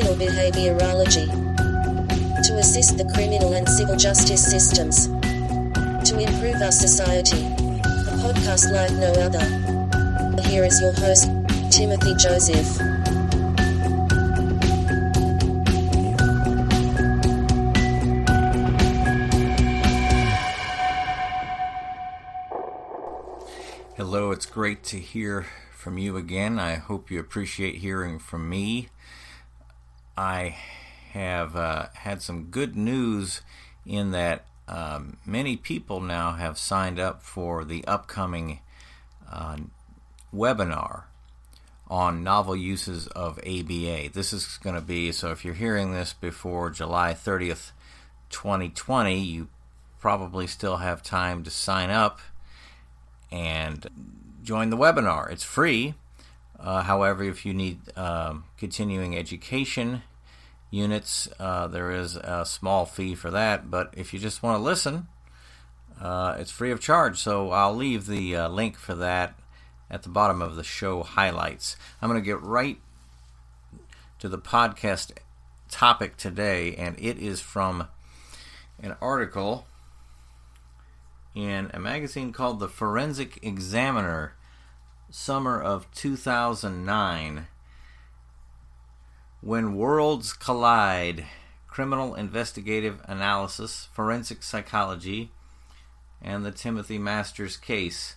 [0.00, 1.26] criminal behaviorology.
[2.46, 5.06] To assist the criminal and civil justice systems.
[6.08, 7.44] To improve our society.
[7.44, 9.44] A podcast like no other.
[10.48, 11.28] Here is your host,
[11.70, 12.78] Timothy Joseph.
[23.96, 26.58] Hello, it's great to hear from you again.
[26.58, 28.88] I hope you appreciate hearing from me.
[30.20, 30.56] I
[31.12, 33.40] have uh, had some good news
[33.86, 38.60] in that um, many people now have signed up for the upcoming
[39.32, 39.56] uh,
[40.32, 41.04] webinar
[41.88, 44.10] on novel uses of ABA.
[44.12, 47.70] This is going to be so if you're hearing this before July 30th,
[48.28, 49.48] 2020, you
[50.00, 52.20] probably still have time to sign up
[53.32, 53.88] and
[54.42, 55.32] join the webinar.
[55.32, 55.94] It's free.
[56.58, 60.02] Uh, however, if you need um, continuing education
[60.70, 63.70] units, uh, there is a small fee for that.
[63.70, 65.08] But if you just want to listen,
[66.00, 67.18] uh, it's free of charge.
[67.18, 69.34] So I'll leave the uh, link for that
[69.90, 71.76] at the bottom of the show highlights.
[72.00, 72.78] I'm going to get right
[74.20, 75.12] to the podcast
[75.68, 77.88] topic today, and it is from
[78.82, 79.66] an article
[81.34, 84.34] in a magazine called the Forensic Examiner,
[85.10, 87.46] summer of 2009.
[89.42, 91.24] When Worlds Collide
[91.66, 95.30] Criminal Investigative Analysis, Forensic Psychology,
[96.20, 98.16] and the Timothy Masters case.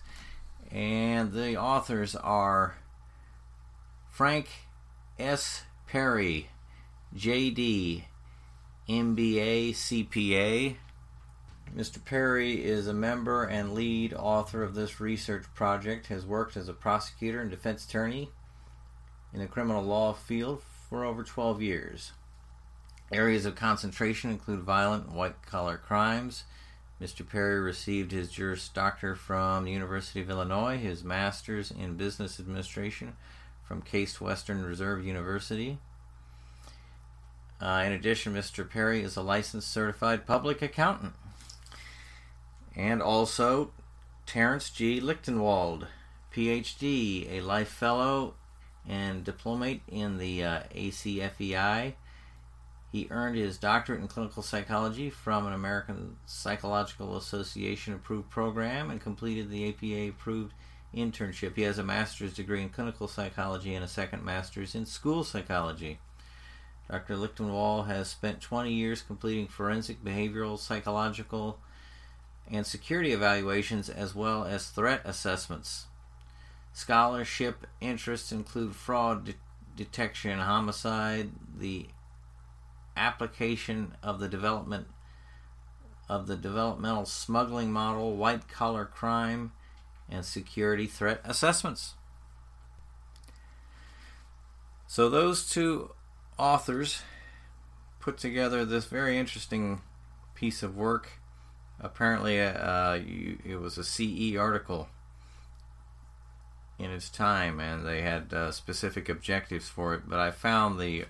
[0.70, 2.76] And the authors are
[4.10, 4.48] Frank
[5.18, 5.62] S.
[5.86, 6.50] Perry,
[7.16, 8.04] JD,
[8.86, 10.76] MBA, CPA,
[11.74, 12.04] Mr.
[12.04, 16.74] Perry is a member and lead author of this research project, has worked as a
[16.74, 18.30] prosecutor and defense attorney
[19.32, 20.60] in the criminal law field
[20.94, 22.12] for over 12 years.
[23.12, 26.44] Areas of concentration include violent white collar crimes.
[27.02, 27.28] Mr.
[27.28, 33.16] Perry received his Juris Doctor from the University of Illinois, his Master's in Business Administration
[33.64, 35.78] from Case Western Reserve University.
[37.60, 38.68] Uh, in addition, Mr.
[38.70, 41.14] Perry is a licensed certified public accountant
[42.76, 43.72] and also
[44.26, 45.00] Terence G.
[45.00, 45.88] Lichtenwald,
[46.32, 48.34] PhD, a life fellow
[48.88, 51.94] and diplomate in the uh, ACFEI.
[52.92, 59.00] He earned his doctorate in clinical psychology from an American Psychological Association approved program and
[59.00, 60.54] completed the APA approved
[60.94, 61.56] internship.
[61.56, 65.98] He has a master's degree in clinical psychology and a second master's in school psychology.
[66.88, 67.16] Dr.
[67.16, 71.58] Lichtenwald has spent 20 years completing forensic behavioral psychological
[72.50, 75.86] and security evaluations as well as threat assessments.
[76.74, 79.34] Scholarship interests include fraud de-
[79.76, 81.86] detection, homicide, the
[82.96, 84.88] application of the development
[86.08, 89.52] of the developmental smuggling model, white collar crime,
[90.10, 91.94] and security threat assessments.
[94.86, 95.92] So, those two
[96.38, 97.02] authors
[98.00, 99.80] put together this very interesting
[100.34, 101.20] piece of work
[101.80, 104.88] apparently uh, you, it was a CE article
[106.78, 110.08] in its time, and they had uh, specific objectives for it.
[110.08, 111.04] But I found the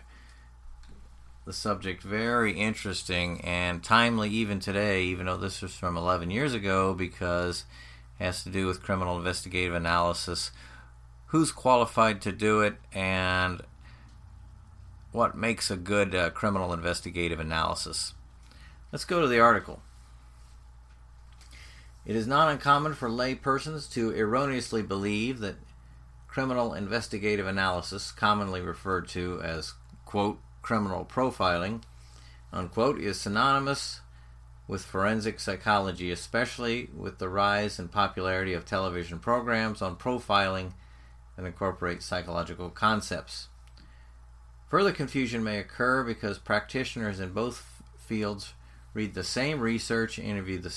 [1.45, 6.55] the subject very interesting and timely even today, even though this was from 11 years
[6.55, 7.65] ago, because
[8.19, 10.53] it has to do with criminal investigative analysis.
[11.27, 13.61] Who's qualified to do it, and
[15.13, 18.15] what makes a good uh, criminal investigative analysis?
[18.91, 19.83] Let's go to the article.
[22.07, 25.57] It is not uncommon for lay persons to erroneously believe that
[26.27, 29.75] criminal investigative analysis, commonly referred to as,
[30.05, 31.83] quote, criminal profiling,
[32.53, 34.01] unquote, is synonymous
[34.67, 40.73] with forensic psychology, especially with the rise and popularity of television programs on profiling
[41.37, 43.49] that incorporate psychological concepts.
[44.69, 48.55] Further confusion may occur because practitioners in both fields
[48.93, 50.71] read the same research, interview the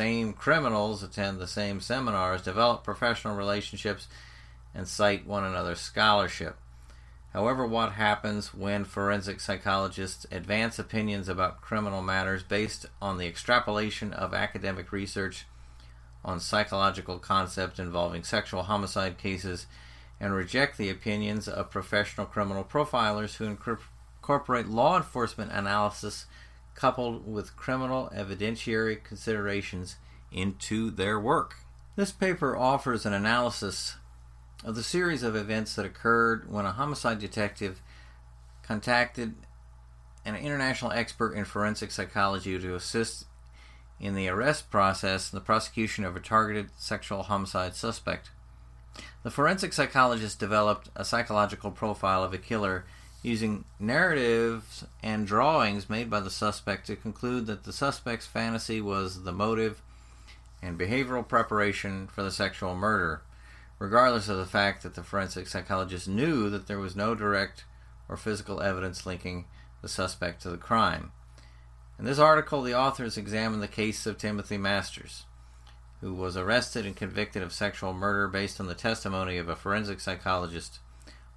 [0.00, 4.08] same criminals attend the same seminars, develop professional relationships,
[4.74, 6.56] and cite one another's scholarship.
[7.34, 14.14] However, what happens when forensic psychologists advance opinions about criminal matters based on the extrapolation
[14.14, 15.44] of academic research
[16.24, 19.66] on psychological concepts involving sexual homicide cases
[20.18, 26.24] and reject the opinions of professional criminal profilers who incorporate law enforcement analysis
[26.74, 29.96] coupled with criminal evidentiary considerations
[30.32, 31.56] into their work.
[31.96, 33.96] This paper offers an analysis
[34.64, 37.80] of the series of events that occurred when a homicide detective
[38.62, 39.34] contacted
[40.24, 43.24] an international expert in forensic psychology to assist
[43.98, 48.30] in the arrest process and the prosecution of a targeted sexual homicide suspect.
[49.22, 52.86] The forensic psychologist developed a psychological profile of a killer
[53.22, 59.24] using narratives and drawings made by the suspect to conclude that the suspect's fantasy was
[59.24, 59.82] the motive
[60.62, 63.22] and behavioral preparation for the sexual murder,
[63.78, 67.64] regardless of the fact that the forensic psychologist knew that there was no direct
[68.08, 69.44] or physical evidence linking
[69.82, 71.12] the suspect to the crime.
[71.98, 75.24] In this article, the authors examine the case of Timothy Masters,
[76.00, 80.00] who was arrested and convicted of sexual murder based on the testimony of a forensic
[80.00, 80.78] psychologist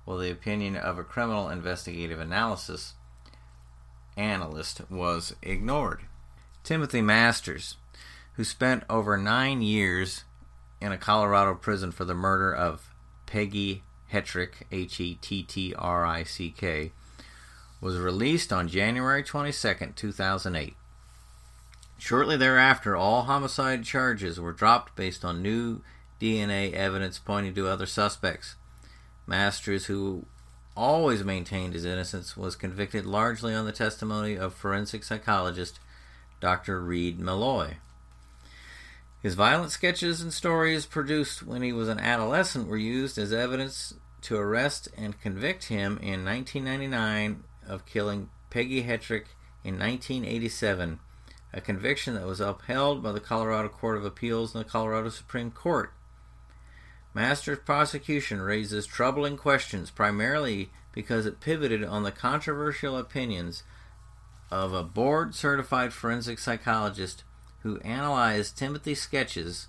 [0.05, 2.93] while the opinion of a criminal investigative analysis
[4.17, 6.01] analyst was ignored.
[6.63, 7.77] Timothy Masters,
[8.35, 10.23] who spent over nine years
[10.81, 12.93] in a Colorado prison for the murder of
[13.25, 16.91] Peggy Hettrick, H E T T R I C K,
[17.81, 20.75] was released on January 22, 2008.
[21.97, 25.81] Shortly thereafter, all homicide charges were dropped based on new
[26.19, 28.55] DNA evidence pointing to other suspects.
[29.25, 30.25] Masters, who
[30.75, 35.79] always maintained his innocence, was convicted largely on the testimony of forensic psychologist
[36.39, 36.81] Dr.
[36.81, 37.75] Reid Meloy.
[39.21, 43.93] His violent sketches and stories produced when he was an adolescent were used as evidence
[44.23, 49.27] to arrest and convict him in 1999 of killing Peggy Hettrick
[49.63, 50.99] in 1987,
[51.53, 55.51] a conviction that was upheld by the Colorado Court of Appeals and the Colorado Supreme
[55.51, 55.93] Court.
[57.13, 63.63] Masters' prosecution raises troubling questions primarily because it pivoted on the controversial opinions
[64.49, 67.23] of a board certified forensic psychologist
[67.61, 69.67] who analyzed Timothy's sketches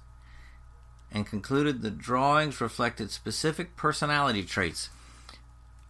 [1.13, 4.89] and concluded the drawings reflected specific personality traits,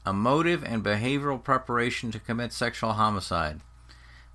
[0.04, 3.60] a motive and behavioral preparation to commit sexual homicide.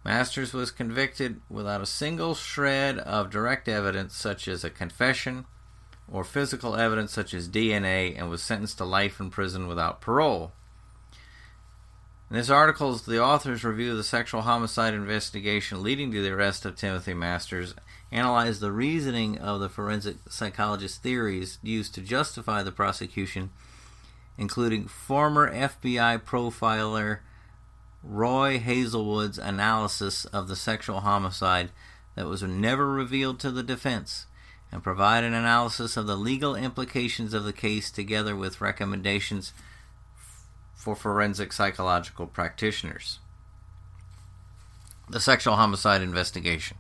[0.04, 5.46] Masters was convicted without a single shred of direct evidence, such as a confession
[6.12, 10.52] or physical evidence such as DNA and was sentenced to life in prison without parole.
[12.30, 16.76] In this article, the authors review the sexual homicide investigation leading to the arrest of
[16.76, 17.74] Timothy Masters,
[18.12, 23.50] analyze the reasoning of the forensic psychologist theories used to justify the prosecution,
[24.38, 27.20] including former FBI profiler
[28.04, 31.72] Roy Hazelwood's analysis of the sexual homicide
[32.16, 34.28] that was never revealed to the defense
[34.72, 39.54] and provide an analysis of the legal implications of the case together with recommendations
[40.76, 43.20] for forensic psychological practitioners.
[45.10, 46.78] The sexual homicide investigation.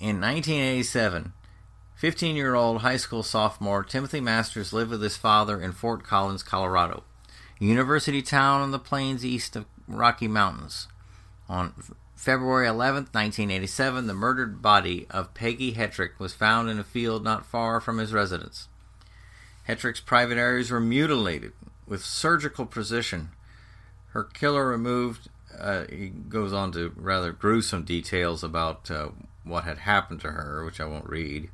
[0.00, 1.32] In 1987,
[1.96, 6.42] 15 year old high school sophomore Timothy Masters lived with his father in Fort Collins,
[6.42, 7.02] Colorado,
[7.60, 10.86] a university town on the plains east of Rocky Mountains.
[11.48, 11.72] On
[12.18, 17.46] February 11, 1987, the murdered body of Peggy Hettrick was found in a field not
[17.46, 18.66] far from his residence.
[19.68, 21.52] Hettrick's private areas were mutilated
[21.86, 23.28] with surgical precision.
[24.08, 29.10] Her killer removed, uh, he goes on to rather gruesome details about uh,
[29.44, 31.50] what had happened to her, which I won't read.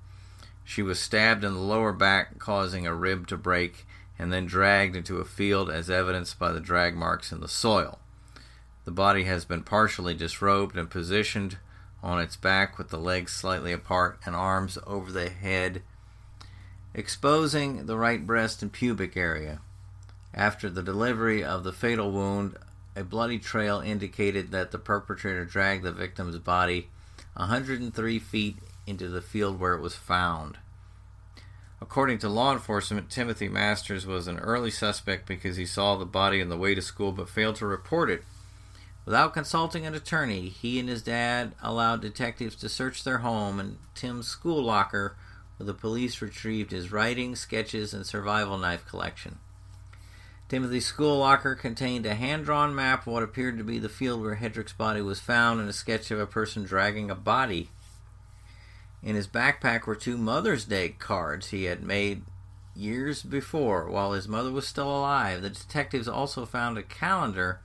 [0.64, 3.86] She was stabbed in the lower back, causing a rib to break,
[4.18, 7.98] and then dragged into a field as evidenced by the drag marks in the soil.
[8.84, 11.58] The body has been partially disrobed and positioned
[12.02, 15.82] on its back with the legs slightly apart and arms over the head,
[16.92, 19.60] exposing the right breast and pubic area.
[20.34, 22.56] After the delivery of the fatal wound,
[22.94, 26.88] a bloody trail indicated that the perpetrator dragged the victim's body
[27.34, 30.58] 103 feet into the field where it was found.
[31.80, 36.40] According to law enforcement, Timothy Masters was an early suspect because he saw the body
[36.40, 38.22] on the way to school but failed to report it.
[39.04, 43.78] Without consulting an attorney, he and his dad allowed detectives to search their home and
[43.94, 45.16] Tim's school locker,
[45.56, 49.38] where the police retrieved his writing, sketches, and survival knife collection.
[50.48, 54.22] Timothy's school locker contained a hand drawn map of what appeared to be the field
[54.22, 57.70] where Hettrick's body was found and a sketch of a person dragging a body.
[59.02, 62.22] In his backpack were two Mother's Day cards he had made
[62.74, 65.42] years before while his mother was still alive.
[65.42, 67.60] The detectives also found a calendar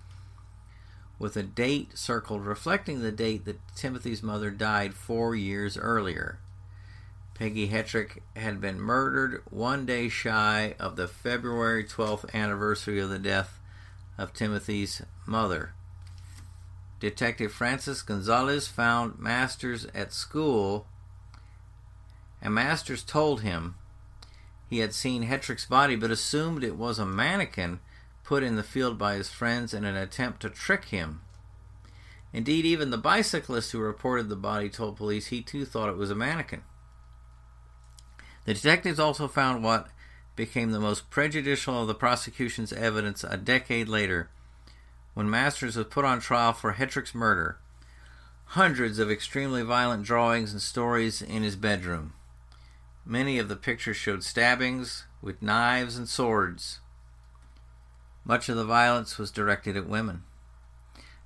[1.20, 6.40] with a date circled reflecting the date that Timothy's mother died four years earlier.
[7.34, 13.20] Peggy Hettrick had been murdered one day shy of the February 12th anniversary of the
[13.20, 13.60] death
[14.18, 15.74] of Timothy's mother.
[17.00, 20.86] Detective Francis Gonzalez found Masters at school,
[22.42, 23.76] and Masters told him
[24.70, 27.80] he had seen Hettrick's body but assumed it was a mannequin
[28.30, 31.20] put in the field by his friends in an attempt to trick him.
[32.32, 36.12] Indeed, even the bicyclist who reported the body told police he too thought it was
[36.12, 36.62] a mannequin.
[38.46, 39.88] The detectives also found what
[40.36, 44.30] became the most prejudicial of the prosecution's evidence a decade later,
[45.16, 47.58] when Masters was put on trial for Hettrick's murder.
[48.50, 52.14] Hundreds of extremely violent drawings and stories in his bedroom.
[53.04, 56.80] Many of the pictures showed stabbings with knives and swords.
[58.24, 60.24] Much of the violence was directed at women.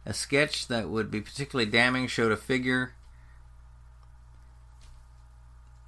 [0.06, 2.94] A sketch that would be particularly damning showed a figure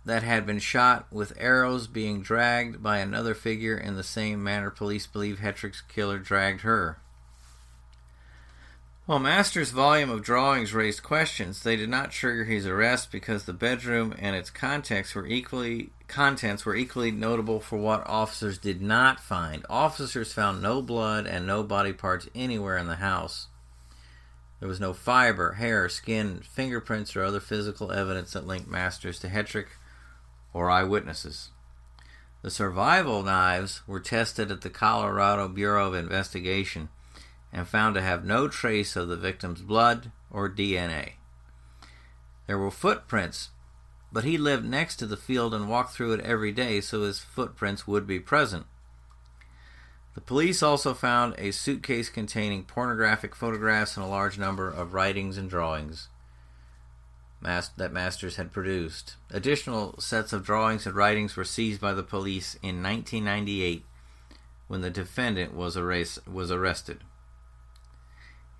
[0.05, 4.69] that had been shot with arrows being dragged by another figure in the same manner
[4.69, 6.99] police believe Hettrick's killer dragged her.
[9.05, 13.53] While Masters' volume of drawings raised questions, they did not trigger his arrest because the
[13.53, 19.19] bedroom and its contents were equally contents were equally notable for what officers did not
[19.19, 19.65] find.
[19.69, 23.47] Officers found no blood and no body parts anywhere in the house.
[24.59, 29.27] There was no fiber, hair, skin, fingerprints, or other physical evidence that linked Masters to
[29.27, 29.67] Hettrick
[30.53, 31.51] or eyewitnesses.
[32.41, 36.89] The survival knives were tested at the Colorado Bureau of Investigation
[37.51, 41.13] and found to have no trace of the victim's blood or DNA.
[42.47, 43.49] There were footprints,
[44.15, 47.19] but he lived next to the field and walked through it every day, so his
[47.19, 48.65] footprints would be present.
[50.13, 55.37] The police also found a suitcase containing pornographic photographs and a large number of writings
[55.37, 56.07] and drawings
[57.41, 59.17] that Masters had produced.
[59.31, 63.83] Additional sets of drawings and writings were seized by the police in 1998
[64.69, 66.99] when the defendant was, erased, was arrested.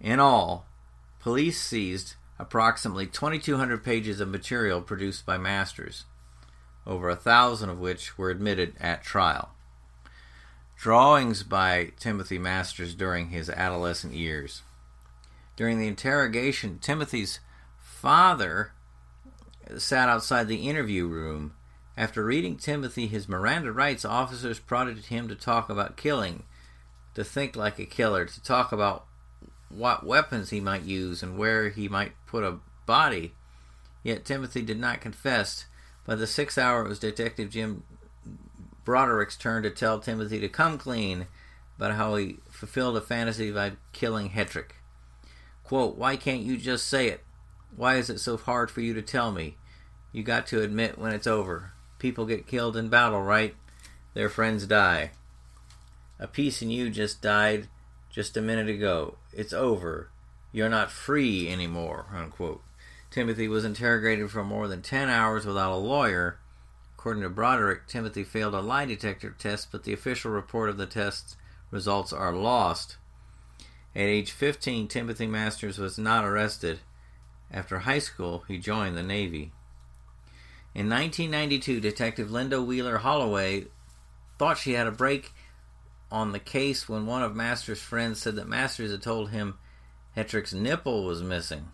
[0.01, 0.65] In all,
[1.21, 6.06] police seized approximately 2,200 pages of material produced by Masters,
[6.86, 9.56] over a thousand of which were admitted at trial
[10.75, 14.62] drawings by Timothy Masters during his adolescent years.
[15.56, 17.39] During the interrogation, Timothy's
[17.80, 18.74] father
[19.77, 21.54] sat outside the interview room.
[21.98, 26.44] After reading Timothy his Miranda rights, officers prodded him to talk about killing,
[27.15, 29.06] to think like a killer, to talk about
[29.69, 33.34] what weapons he might use and where he might put a body.
[34.03, 35.65] Yet Timothy did not confess.
[36.05, 37.84] By the sixth hour, it was Detective Jim
[38.86, 41.27] Broderick's turn to tell Timothy to come clean
[41.77, 44.75] about how he fulfilled a fantasy by killing Hettrick.
[45.63, 47.22] Quote, Why can't you just say it?
[47.75, 49.57] Why is it so hard for you to tell me?
[50.12, 51.74] You got to admit when it's over.
[51.98, 53.55] People get killed in battle, right?
[54.13, 55.12] Their friends die.
[56.19, 57.67] A piece in you just died
[58.15, 59.17] just a minute ago.
[59.31, 60.10] It's over.
[60.51, 62.07] You're not free anymore.
[62.12, 62.63] Unquote.
[63.12, 66.39] Timothy was interrogated for more than 10 hours without a lawyer
[67.05, 70.88] According to Broderick, Timothy failed a lie detector test, but the official report of the
[70.88, 71.38] test
[71.69, 72.98] results are lost.
[73.95, 76.79] At age 15, Timothy Masters was not arrested.
[77.51, 79.51] After high school, he joined the Navy.
[80.74, 83.65] In 1992, Detective Linda Wheeler Holloway
[84.39, 85.31] thought she had a break
[86.15, 89.57] on the case when one of Masters' friends said that Masters had told him
[90.15, 91.67] Hettrick's nipple was missing.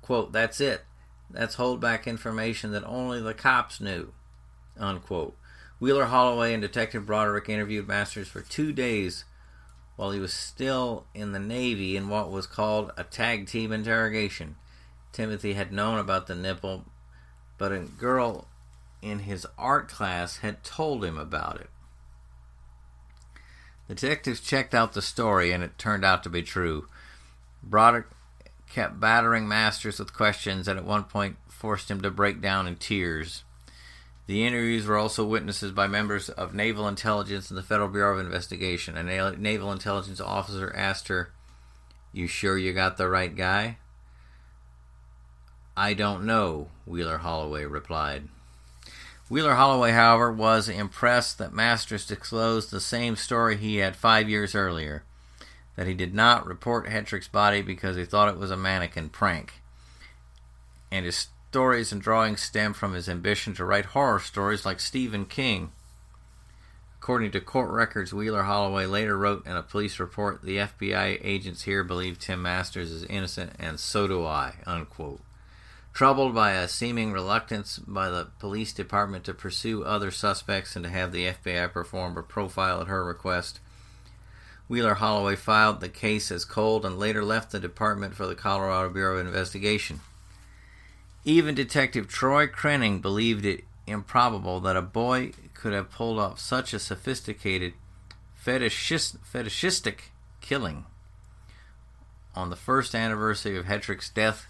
[0.00, 0.84] Quote, that's it.
[1.28, 4.14] That's holdback information that only the cops knew.
[4.78, 5.36] Unquote.
[5.78, 9.26] Wheeler Holloway and Detective Broderick interviewed Masters for two days
[9.96, 14.56] while he was still in the Navy in what was called a tag team interrogation.
[15.12, 16.86] Timothy had known about the nipple,
[17.58, 18.48] but a girl
[19.02, 21.68] in his art class had told him about it.
[23.90, 26.86] Detectives checked out the story, and it turned out to be true.
[27.60, 28.06] Broderick
[28.70, 32.76] kept battering Masters with questions and at one point forced him to break down in
[32.76, 33.42] tears.
[34.28, 38.24] The interviews were also witnessed by members of Naval Intelligence and the Federal Bureau of
[38.24, 38.96] Investigation.
[38.96, 41.32] A Naval Intelligence officer asked her,
[42.12, 43.78] You sure you got the right guy?
[45.76, 48.28] I don't know, Wheeler Holloway replied.
[49.30, 54.56] Wheeler Holloway, however, was impressed that Masters disclosed the same story he had five years
[54.56, 55.04] earlier
[55.76, 59.62] that he did not report Hettrick's body because he thought it was a mannequin prank.
[60.90, 65.24] And his stories and drawings stem from his ambition to write horror stories like Stephen
[65.24, 65.70] King.
[67.00, 71.62] According to court records, Wheeler Holloway later wrote in a police report, "The FBI agents
[71.62, 75.22] here believe Tim Masters is innocent, and so do I." Unquote.
[75.92, 80.90] Troubled by a seeming reluctance by the police department to pursue other suspects and to
[80.90, 83.60] have the FBI perform a profile at her request,
[84.68, 88.88] Wheeler Holloway filed the case as cold and later left the department for the Colorado
[88.88, 90.00] Bureau of Investigation.
[91.24, 96.72] Even Detective Troy Krenning believed it improbable that a boy could have pulled off such
[96.72, 97.74] a sophisticated
[98.42, 100.86] fetishist, fetishistic killing.
[102.36, 104.46] On the first anniversary of Hettrick's death,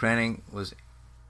[0.00, 0.74] Krenning was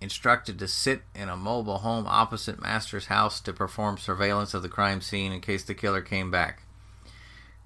[0.00, 4.68] instructed to sit in a mobile home opposite Master's house to perform surveillance of the
[4.68, 6.62] crime scene in case the killer came back.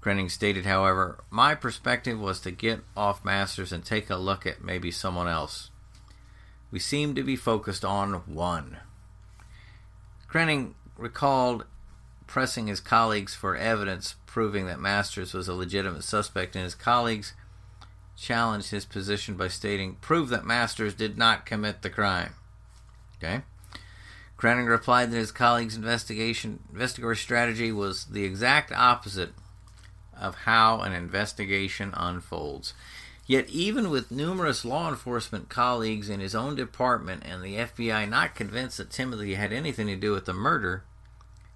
[0.01, 4.63] Krenning stated, however, My perspective was to get off Masters and take a look at
[4.63, 5.69] maybe someone else.
[6.71, 8.77] We seemed to be focused on one.
[10.27, 11.65] Krenning recalled
[12.25, 17.33] pressing his colleagues for evidence proving that Masters was a legitimate suspect, and his colleagues
[18.15, 22.33] challenged his position by stating, Prove that Masters did not commit the crime.
[23.17, 23.41] Okay?
[24.37, 29.33] Krenning replied that his colleagues' investigation investigatory strategy was the exact opposite
[30.19, 32.73] of how an investigation unfolds.
[33.27, 38.35] Yet, even with numerous law enforcement colleagues in his own department and the FBI not
[38.35, 40.83] convinced that Timothy had anything to do with the murder,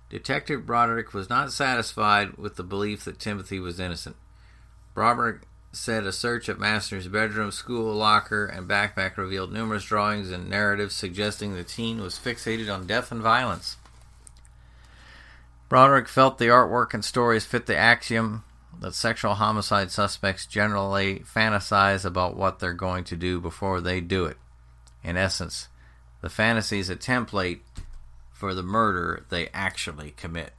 [0.09, 4.15] Detective Broderick was not satisfied with the belief that Timothy was innocent.
[4.95, 10.49] Broderick said a search of Master's bedroom, school locker, and backpack revealed numerous drawings and
[10.49, 13.77] narratives suggesting the teen was fixated on death and violence.
[15.67, 18.43] Broderick felt the artwork and stories fit the axiom
[18.79, 24.25] that sexual homicide suspects generally fantasize about what they're going to do before they do
[24.25, 24.37] it.
[25.03, 25.67] In essence,
[26.21, 27.59] the fantasy is a template
[28.31, 30.53] for the murder they actually commit.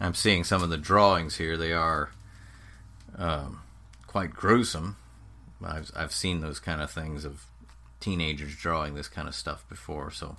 [0.00, 1.56] I'm seeing some of the drawings here.
[1.56, 2.10] They are
[3.16, 3.62] um,
[4.06, 4.96] quite gruesome.
[5.64, 7.46] I've, I've seen those kind of things of
[8.00, 10.36] teenagers drawing this kind of stuff before, so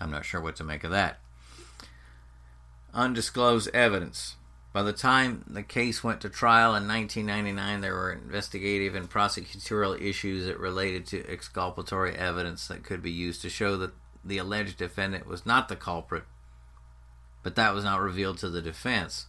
[0.00, 1.18] I'm not sure what to make of that.
[2.94, 4.36] Undisclosed evidence.
[4.72, 10.00] By the time the case went to trial in 1999, there were investigative and prosecutorial
[10.00, 13.92] issues that related to exculpatory evidence that could be used to show that
[14.24, 16.24] the alleged defendant was not the culprit,
[17.42, 19.26] but that was not revealed to the defense.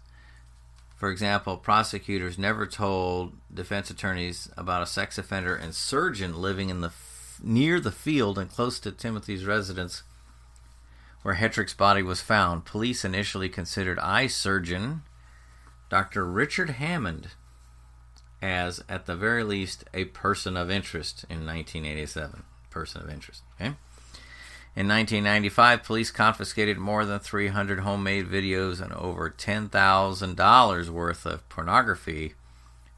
[0.98, 6.82] For example, prosecutors never told defense attorneys about a sex offender and surgeon living in
[6.82, 6.92] the
[7.42, 10.02] near the field and close to Timothy's residence
[11.22, 12.66] where Hettrick's body was found.
[12.66, 15.04] Police initially considered eye surgeon
[15.90, 16.26] Dr.
[16.26, 17.30] Richard Hammond
[18.42, 22.44] as, at the very least, a person of interest in 1987.
[22.70, 23.44] Person of interest.
[23.60, 23.76] Okay?
[24.78, 32.36] In 1995, police confiscated more than 300 homemade videos and over $10,000 worth of pornography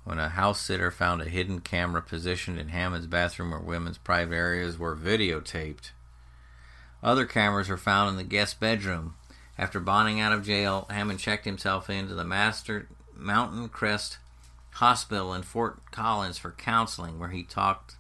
[0.04, 4.36] when a house sitter found a hidden camera positioned in Hammond's bathroom where women's private
[4.36, 5.92] areas were videotaped.
[7.02, 9.16] Other cameras were found in the guest bedroom
[9.58, 14.18] after bonding out of jail, Hammond checked himself into the Master Mountain Crest
[14.72, 17.96] Hospital in Fort Collins for counseling, where he talked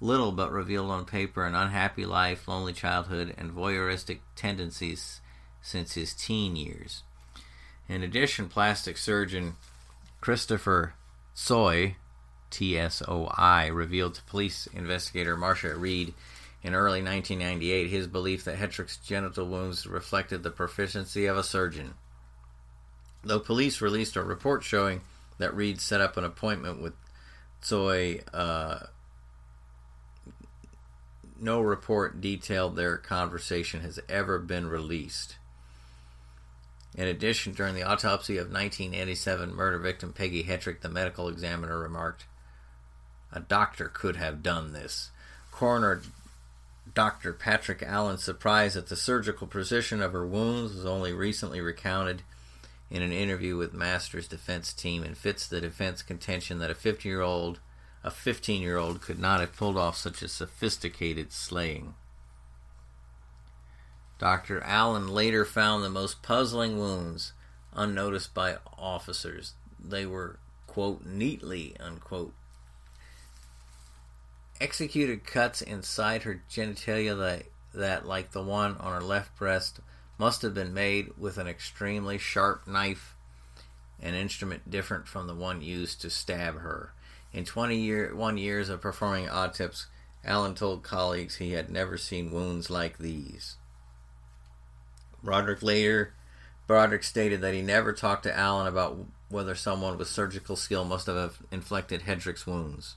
[0.00, 5.20] little but revealed on paper an unhappy life, lonely childhood, and voyeuristic tendencies
[5.62, 7.02] since his teen years.
[7.88, 9.56] In addition, plastic surgeon
[10.20, 10.94] Christopher
[11.34, 11.96] Tsoi,
[12.50, 16.14] T S O I, revealed to police investigator Marcia Reed
[16.62, 21.94] in early 1998, his belief that Hettrick's genital wounds reflected the proficiency of a surgeon.
[23.22, 25.00] Though police released a report showing
[25.38, 26.94] that Reed set up an appointment with
[27.62, 28.86] Tsoi, uh,
[31.40, 35.36] no report detailed their conversation has ever been released.
[36.96, 42.24] In addition, during the autopsy of 1987 murder victim Peggy Hettrick, the medical examiner remarked,
[43.32, 45.10] A doctor could have done this.
[45.52, 46.02] Coroner
[46.94, 47.32] Dr.
[47.32, 52.22] Patrick Allen's surprise at the surgical precision of her wounds was only recently recounted
[52.90, 57.60] in an interview with Masters' defense team and fits the defense contention that a 50-year-old
[58.02, 61.94] a 15-year-old could not have pulled off such a sophisticated slaying.
[64.18, 64.62] Dr.
[64.62, 67.32] Allen later found the most puzzling wounds
[67.72, 69.54] unnoticed by officers.
[69.82, 72.34] They were, quote, neatly, unquote,
[74.60, 79.80] executed cuts inside her genitalia that, that, like the one on her left breast,
[80.18, 83.16] must have been made with an extremely sharp knife,
[84.00, 86.92] an instrument different from the one used to stab her.
[87.32, 89.86] In 21 years of performing autopsies,
[90.24, 93.56] Allen told colleagues he had never seen wounds like these.
[95.22, 96.14] Broderick later,
[96.66, 101.06] Broderick stated that he never talked to Allen about whether someone with surgical skill must
[101.06, 102.96] have inflicted Hettrick's wounds.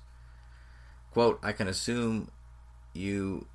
[1.12, 2.30] Quote, I can assume
[2.94, 3.48] you,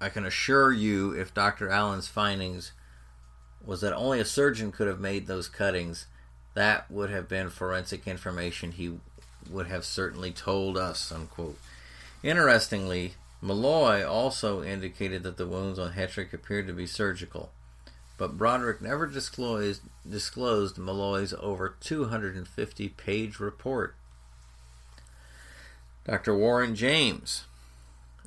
[0.00, 1.68] I can assure you if Dr.
[1.68, 2.72] Allen's findings
[3.64, 6.06] was that only a surgeon could have made those cuttings,
[6.54, 8.98] that would have been forensic information he
[9.48, 11.58] would have certainly told us, unquote.
[12.22, 17.50] Interestingly, Meloy also indicated that the wounds on Hettrick appeared to be surgical.
[18.18, 23.94] but Broderick never disclosed, disclosed Meloy's over 250 page report.
[26.04, 26.36] Dr.
[26.36, 27.44] Warren James,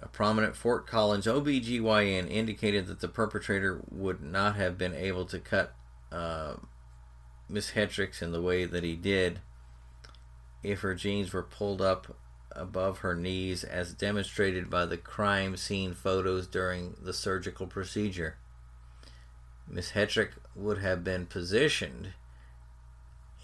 [0.01, 5.37] a prominent Fort Collins OBGYN, indicated that the perpetrator would not have been able to
[5.37, 5.75] cut
[6.11, 6.55] uh,
[7.47, 9.41] Miss Hettrick in the way that he did
[10.63, 12.15] if her jeans were pulled up
[12.55, 18.35] above her knees, as demonstrated by the crime scene photos during the surgical procedure.
[19.67, 22.13] Miss Hettrick would have been positioned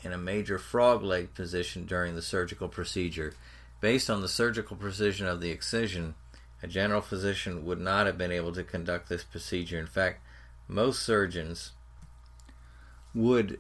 [0.04, 3.34] in a major frog leg position during the surgical procedure.
[3.82, 6.16] Based on the surgical precision of the excision,
[6.62, 9.80] a general physician would not have been able to conduct this procedure.
[9.80, 10.22] In fact,
[10.68, 11.72] most surgeons
[13.16, 13.60] would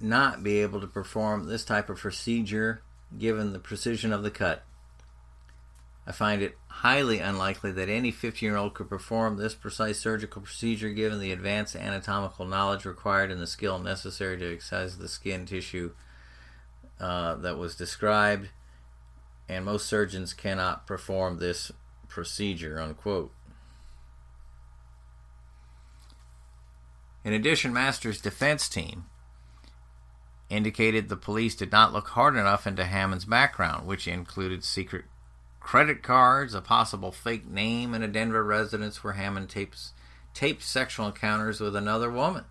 [0.00, 2.82] not be able to perform this type of procedure
[3.18, 4.64] given the precision of the cut.
[6.06, 10.40] I find it highly unlikely that any 15 year old could perform this precise surgical
[10.40, 15.44] procedure given the advanced anatomical knowledge required and the skill necessary to excise the skin
[15.44, 15.92] tissue
[17.00, 18.48] uh, that was described,
[19.48, 21.70] and most surgeons cannot perform this
[22.08, 22.80] procedure.
[22.80, 23.32] Unquote.
[27.22, 29.04] In addition, Masters' defense team
[30.50, 35.04] indicated the police did not look hard enough into Hammond's background, which included secret
[35.60, 39.92] credit cards, a possible fake name, and a Denver residence where Hammond tapes,
[40.32, 42.44] taped sexual encounters with another woman.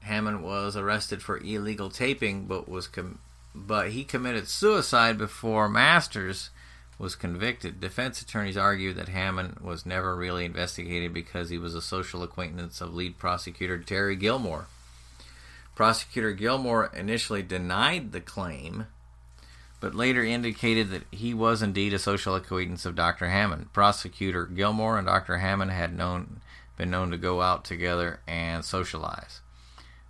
[0.00, 3.20] Hammond was arrested for illegal taping, but was com-
[3.54, 6.50] but he committed suicide before Masters
[6.98, 7.80] was convicted.
[7.80, 12.80] Defense attorneys argued that Hammond was never really investigated because he was a social acquaintance
[12.80, 14.66] of lead prosecutor Terry Gilmore.
[15.74, 18.86] Prosecutor Gilmore initially denied the claim
[19.82, 23.28] but later indicated that he was indeed a social acquaintance of Dr.
[23.28, 23.72] Hammond.
[23.72, 25.38] Prosecutor Gilmore and Dr.
[25.38, 26.40] Hammond had known,
[26.76, 29.40] been known to go out together and socialize.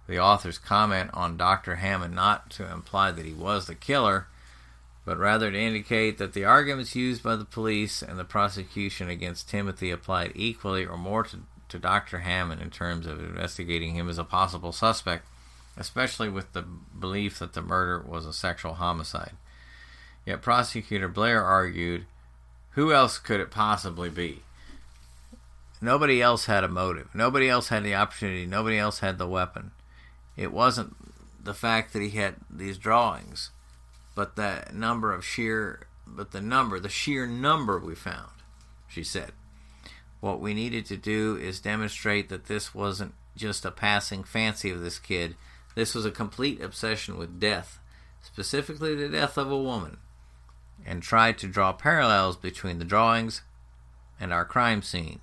[0.06, 1.76] The authors comment on Dr.
[1.76, 4.26] Hammond not to imply that he was the killer,
[5.06, 9.48] but rather to indicate that the arguments used by the police and the prosecution against
[9.48, 11.38] Timothy applied equally or more to,
[11.70, 12.18] to Dr.
[12.18, 15.24] Hammond in terms of investigating him as a possible suspect,
[15.76, 19.32] especially with the belief that the murder was a sexual homicide.
[20.26, 22.06] Yet prosecutor Blair argued,
[22.70, 24.42] who else could it possibly be?
[25.80, 27.08] Nobody else had a motive.
[27.12, 28.46] Nobody else had the opportunity.
[28.46, 29.72] Nobody else had the weapon.
[30.36, 30.96] It wasn't
[31.44, 33.50] the fact that he had these drawings,
[34.14, 38.30] but the number of sheer, but the number, the sheer number we found,
[38.88, 39.32] she said.
[40.20, 44.80] What we needed to do is demonstrate that this wasn't just a passing fancy of
[44.80, 45.34] this kid.
[45.74, 47.78] This was a complete obsession with death,
[48.22, 49.98] specifically the death of a woman
[50.86, 53.42] and tried to draw parallels between the drawings
[54.20, 55.20] and our crime scene.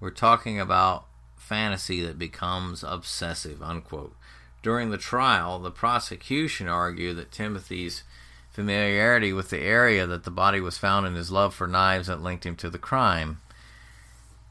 [0.00, 4.14] We're talking about fantasy that becomes obsessive, unquote.
[4.62, 8.02] During the trial, the prosecution argued that Timothy's
[8.50, 12.22] familiarity with the area that the body was found and his love for knives that
[12.22, 13.40] linked him to the crime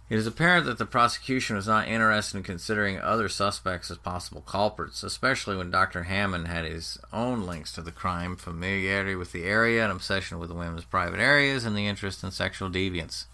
[0.08, 4.41] it is apparent that the prosecution was not interested in considering other suspects as possible
[4.41, 6.04] culprits, especially when Dr.
[6.04, 10.52] Hammond had his own links to the crime, familiarity with the area, an obsession with
[10.52, 13.26] women's private areas, and the interest in sexual deviance,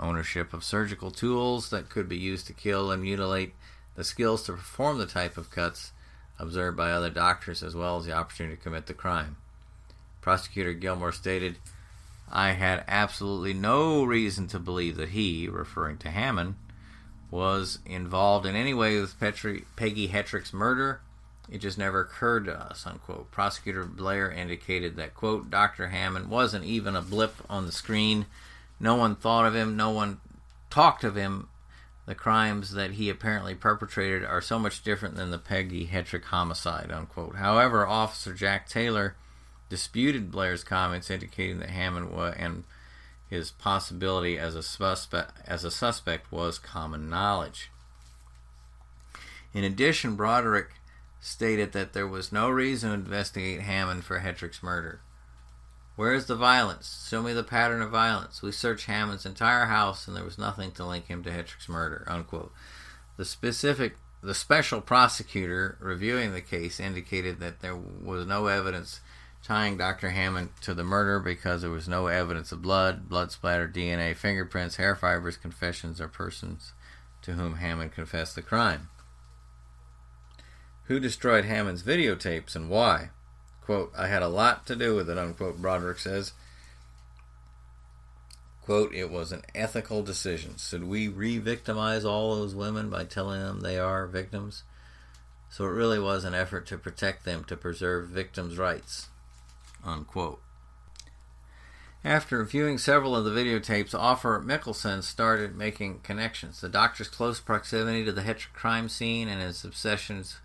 [0.00, 3.54] ownership of surgical tools that could be used to kill and mutilate,
[3.94, 5.92] the skills to perform the type of cuts
[6.40, 9.36] observed by other doctors, as well as the opportunity to commit the crime.
[10.20, 11.56] Prosecutor Gilmore stated,
[12.30, 16.56] I had absolutely no reason to believe that he, referring to Hammond,
[17.30, 21.00] was involved in any way with Petri, Peggy Hettrick's murder.
[21.48, 23.30] It just never occurred to us, unquote.
[23.30, 25.88] Prosecutor Blair indicated that, quote, Dr.
[25.88, 28.26] Hammond wasn't even a blip on the screen.
[28.80, 29.76] No one thought of him.
[29.76, 30.20] No one
[30.70, 31.48] talked of him.
[32.06, 36.90] The crimes that he apparently perpetrated are so much different than the Peggy Hettrick homicide,
[36.92, 37.36] unquote.
[37.36, 39.16] However, Officer Jack Taylor
[39.68, 42.64] disputed Blair's comments indicating that Hammond and
[43.28, 47.70] his possibility as a suspect as a suspect was common knowledge.
[49.52, 50.74] In addition, Broderick
[51.18, 55.00] stated that there was no reason to investigate Hammond for Hettrick's murder.
[55.96, 57.06] Where is the violence?
[57.08, 58.42] Show me the pattern of violence.
[58.42, 62.04] We searched Hammond's entire house and there was nothing to link him to Hettrick's murder.
[62.06, 62.52] Unquote.
[63.16, 69.00] The specific the special prosecutor reviewing the case indicated that there was no evidence
[69.46, 70.10] tying Dr.
[70.10, 74.74] Hammond to the murder because there was no evidence of blood, blood splatter, DNA, fingerprints,
[74.74, 76.72] hair fibers, confessions, or persons
[77.22, 78.88] to whom Hammond confessed the crime.
[80.84, 83.10] Who destroyed Hammond's videotapes and why?
[83.60, 86.32] Quote, I had a lot to do with it, unquote, Broderick says.
[88.62, 90.56] Quote, it was an ethical decision.
[90.56, 94.64] Should we re victimize all those women by telling them they are victims?
[95.50, 99.08] So it really was an effort to protect them, to preserve victims' rights.
[99.86, 100.42] Unquote.
[102.04, 106.60] After viewing several of the videotapes, Offer Mickelson started making connections.
[106.60, 110.38] The doctor's close proximity to the Hettrick crime scene and his obsessions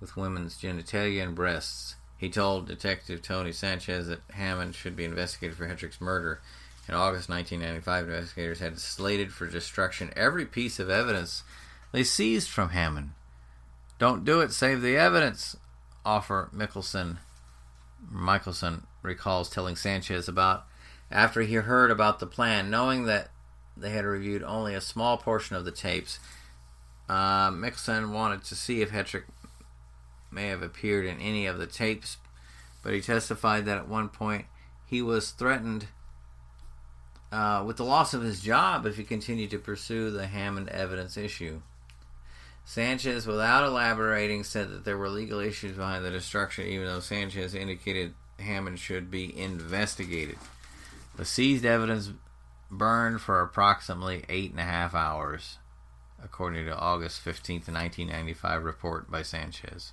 [0.00, 1.96] with women's genitalia and breasts.
[2.16, 6.40] He told Detective Tony Sanchez that Hammond should be investigated for Hettrick's murder.
[6.88, 11.42] In August 1995, investigators had slated for destruction every piece of evidence
[11.92, 13.10] they seized from Hammond.
[13.98, 15.56] Don't do it, save the evidence,
[16.04, 17.18] Offer Mickelson.
[18.10, 20.66] Michelson recalls telling Sanchez about
[21.10, 23.28] after he heard about the plan, knowing that
[23.76, 26.18] they had reviewed only a small portion of the tapes.
[27.08, 29.24] Uh, Mickelson wanted to see if Hettrick
[30.30, 32.16] may have appeared in any of the tapes,
[32.82, 34.46] but he testified that at one point
[34.86, 35.86] he was threatened
[37.30, 41.16] uh, with the loss of his job if he continued to pursue the Hammond evidence
[41.16, 41.60] issue.
[42.64, 47.54] Sanchez, without elaborating, said that there were legal issues behind the destruction, even though Sanchez
[47.54, 50.38] indicated Hammond should be investigated.
[51.16, 52.10] The seized evidence
[52.70, 55.58] burned for approximately eight and a half hours,
[56.22, 59.92] according to August 15, 1995 report by Sanchez.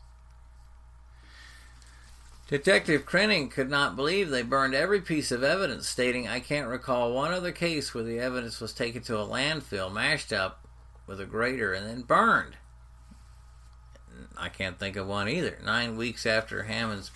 [2.48, 7.14] Detective Krenning could not believe they burned every piece of evidence, stating, I can't recall
[7.14, 10.68] one other case where the evidence was taken to a landfill, mashed up
[11.06, 12.56] with a grater, and then burned.
[14.38, 15.58] I can't think of one either.
[15.64, 17.12] Nine weeks after Hammond's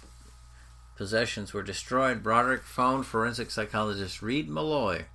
[0.95, 5.05] possessions were destroyed, Broderick phoned forensic psychologist Reid Meloy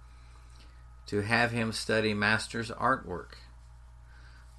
[1.06, 3.34] to have him study Master's artwork.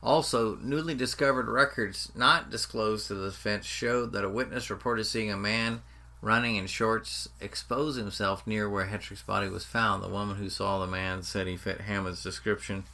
[0.01, 5.31] Also, newly discovered records not disclosed to the defense showed that a witness reported seeing
[5.31, 5.81] a man
[6.21, 10.01] running in shorts expose himself near where Hettrick's body was found.
[10.01, 12.85] The woman who saw the man said he fit Hammond's description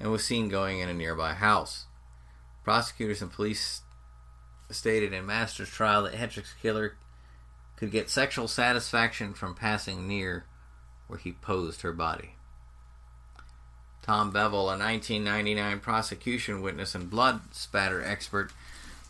[0.00, 1.86] and was seen going in a nearby house.
[2.64, 3.82] Prosecutors and police
[4.70, 6.96] stated in Master's trial that Hettrick's killer
[7.76, 10.46] could get sexual satisfaction from passing near
[11.06, 12.36] where he posed her body.
[14.02, 18.50] Tom Bevel, a 1999 prosecution witness and blood spatter expert,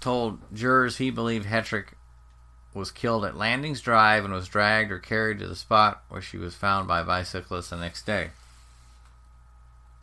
[0.01, 1.95] told jurors he believed Hettrick
[2.75, 6.37] was killed at Landings Drive and was dragged or carried to the spot where she
[6.37, 8.31] was found by bicyclists the next day.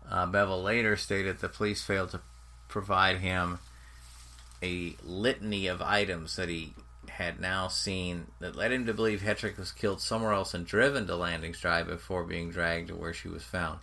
[0.09, 2.21] Uh, Bevel later stated the police failed to
[2.71, 3.59] provide him
[4.63, 6.73] a litany of items that he
[7.09, 11.05] had now seen that led him to believe Hettrick was killed somewhere else and driven
[11.07, 13.79] to Landings Drive before being dragged to where she was found.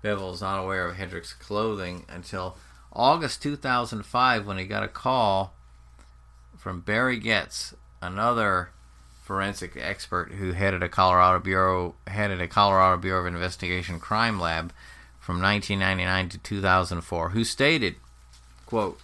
[0.00, 2.56] Bevel is not aware of Hettrick's clothing until
[2.92, 5.54] August 2005 when he got a call
[6.56, 8.70] from Barry Getz, another
[9.24, 14.72] forensic expert who headed a Colorado Bureau headed a Colorado Bureau of Investigation crime lab
[15.18, 17.96] from 1999 to 2004, who stated,
[18.68, 19.00] quote,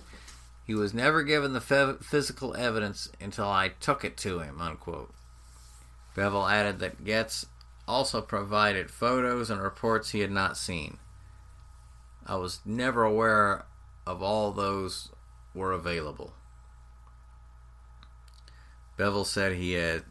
[0.67, 5.11] he was never given the physical evidence until I took it to him, unquote.
[6.15, 7.47] Bevel added that Getz
[7.89, 10.99] also provided photos and reports he had not seen.
[12.27, 13.65] I was never aware
[14.07, 15.09] of all those
[15.55, 16.35] were available.
[18.99, 20.05] Bevel said he had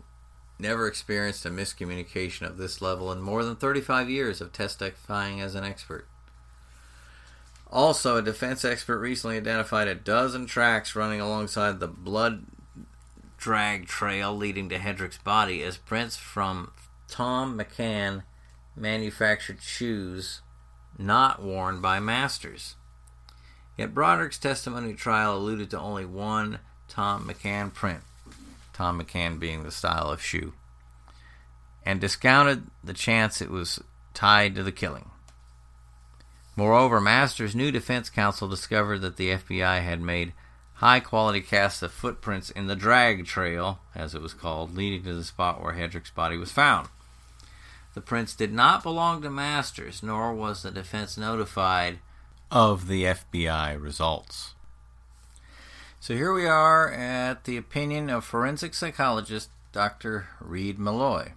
[0.57, 5.53] never experienced a miscommunication of this level in more than 35 years of testifying as
[5.53, 6.07] an expert.
[7.73, 12.45] Also, a defense expert recently identified a dozen tracks running alongside the blood
[13.35, 16.71] drag trail leading to Hettrick's body as prints from
[17.07, 18.25] Thom McAn
[18.75, 20.41] manufactured shoes
[20.99, 22.75] not worn by masters.
[23.75, 28.01] Yet Broderick's testimony trial alluded to only one Thom McAn print,
[28.73, 30.53] Thom McAn being the style of shoe,
[31.83, 33.81] and discounted the chance it was
[34.13, 35.09] tied to the killing.
[36.55, 40.33] Moreover, Masters' new defense counsel discovered that the FBI had made
[40.75, 45.13] high quality casts of footprints in the drag trail, as it was called, leading to
[45.13, 46.89] the spot where Hettrick's body was found.
[47.93, 51.99] The prints did not belong to Masters, nor was the defense notified
[52.51, 54.53] of the FBI results.
[55.99, 60.27] So here we are at the opinion of forensic psychologist Dr.
[60.39, 61.31] Reid Meloy.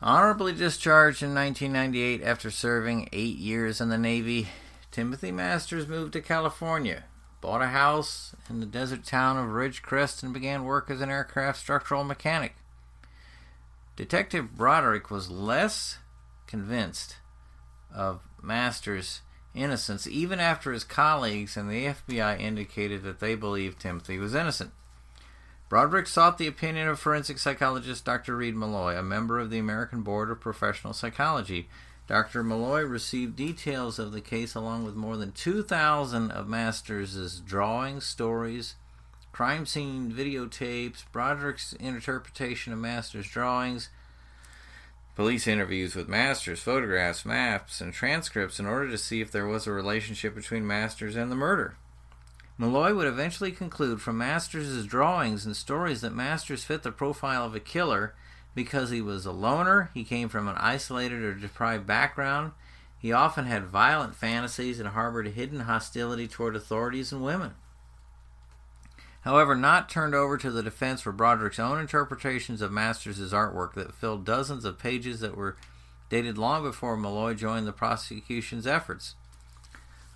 [0.00, 4.48] Honorably discharged in 1998 after serving eight years in the Navy,
[4.92, 7.04] Timothy Masters moved to California,
[7.40, 11.58] bought a house in the desert town of Ridgecrest, and began work as an aircraft
[11.58, 12.54] structural mechanic.
[13.96, 15.98] Detective Broderick was less
[16.46, 17.16] convinced
[17.92, 24.18] of Masters' innocence even after his colleagues and the FBI indicated that they believed Timothy
[24.18, 24.70] was innocent.
[25.68, 28.34] Broderick sought the opinion of forensic psychologist Dr.
[28.34, 31.68] Reid Meloy, a member of the American Board of Professional Psychology.
[32.06, 32.42] Dr.
[32.42, 38.76] Meloy received details of the case along with more than 2,000 of Masters' drawings, stories,
[39.30, 43.90] crime scene videotapes, Broderick's interpretation of Masters' drawings,
[45.16, 49.66] police interviews with Masters, photographs, maps, and transcripts in order to see if there was
[49.66, 51.76] a relationship between Masters and the murder.
[52.58, 57.54] Meloy would eventually conclude from Masters' drawings and stories that Masters fit the profile of
[57.54, 58.14] a killer
[58.54, 62.52] because he was a loner, he came from an isolated or deprived background,
[62.98, 67.54] he often had violent fantasies and harbored hidden hostility toward authorities and women.
[69.20, 73.94] However, not turned over to the defense were Broderick's own interpretations of Masters' artwork that
[73.94, 75.56] filled dozens of pages that were
[76.08, 79.14] dated long before Meloy joined the prosecution's efforts.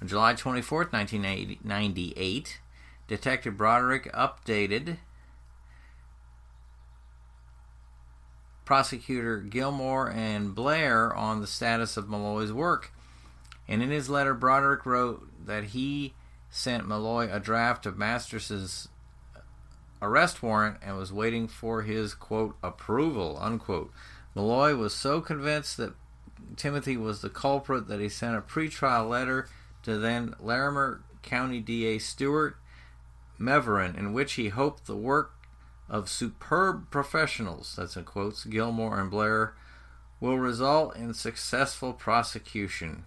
[0.03, 2.61] On July 24, 1998,
[3.07, 4.97] Detective Broderick updated
[8.65, 12.93] prosecutor Gilmore and Blair on the status of Meloy's work.
[13.69, 16.15] And in his letter, Broderick wrote that he
[16.51, 18.88] sent Meloy a draft of Masters'
[20.03, 23.93] arrest warrant and was waiting for his quote approval unquote.
[24.35, 25.95] Meloy was so convinced that
[26.57, 29.47] Timothy was the culprit that he sent a pretrial letter
[29.83, 32.57] to then Larimer County DA Stewart
[33.38, 35.33] Meverin, in which he hoped the work
[35.88, 39.55] of superb professionals, that's in quotes, Gilmore and Blair,
[40.21, 43.05] will result in successful prosecution.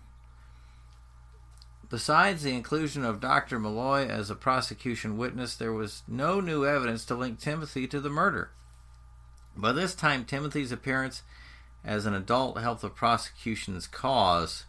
[1.90, 3.60] Besides the inclusion of Dr.
[3.60, 8.10] Meloy as a prosecution witness, there was no new evidence to link Timothy to the
[8.10, 8.52] murder.
[9.56, 11.24] By this time, Timothy's appearance
[11.84, 14.66] as an adult helped the prosecution's cause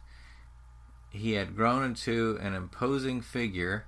[1.16, 3.86] he had grown into an imposing figure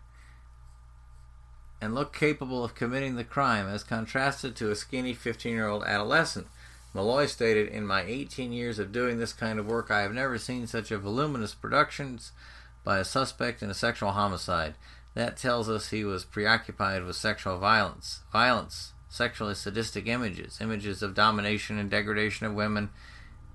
[1.81, 5.85] and looked capable of committing the crime as contrasted to a skinny 15 year old
[5.85, 6.47] adolescent.
[6.95, 10.39] Meloy stated, In my 18 years of doing this kind of work, I have never
[10.39, 12.33] seen such a voluminous productions
[12.83, 14.75] by a suspect in a sexual homicide.
[15.15, 21.15] That tells us he was preoccupied with sexual violence, violence, sexually sadistic images, images of
[21.15, 22.91] domination and degradation of women,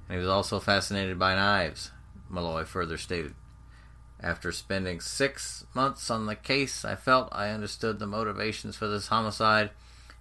[0.07, 1.91] and he was also fascinated by knives,
[2.29, 3.33] Meloy further stated.
[4.23, 9.07] After spending six months on the case, I felt I understood the motivations for this
[9.07, 9.71] homicide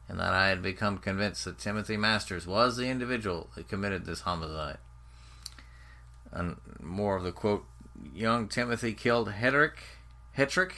[0.09, 4.23] and that I had become convinced that Timothy Masters was the individual that committed this
[4.23, 4.79] homicide.
[6.33, 7.65] And more of the quote
[8.13, 9.79] Young Timothy killed Hettrick,
[10.37, 10.73] Hettrick,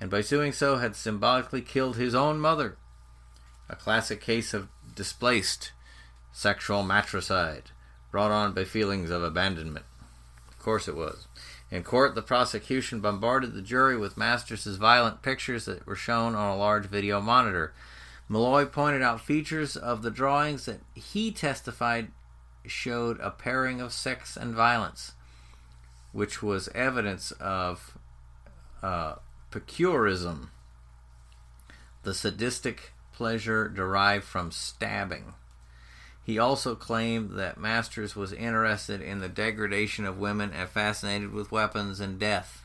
[0.00, 2.76] and by doing so had symbolically killed his own mother.
[3.68, 5.72] A classic case of displaced
[6.32, 7.72] sexual matricide
[8.12, 9.86] brought on by feelings of abandonment.
[10.48, 11.26] Of course it was.
[11.70, 16.50] In court, the prosecution bombarded the jury with Masters' violent pictures that were shown on
[16.50, 17.72] a large video monitor.
[18.28, 22.10] Meloy pointed out features of the drawings that he testified
[22.66, 25.12] showed a pairing of sex and violence,
[26.12, 27.98] which was evidence of
[28.82, 29.16] uh,
[32.02, 35.34] the sadistic pleasure derived from stabbing.
[36.24, 41.52] He also claimed that Masters was interested in the degradation of women and fascinated with
[41.52, 42.64] weapons and death.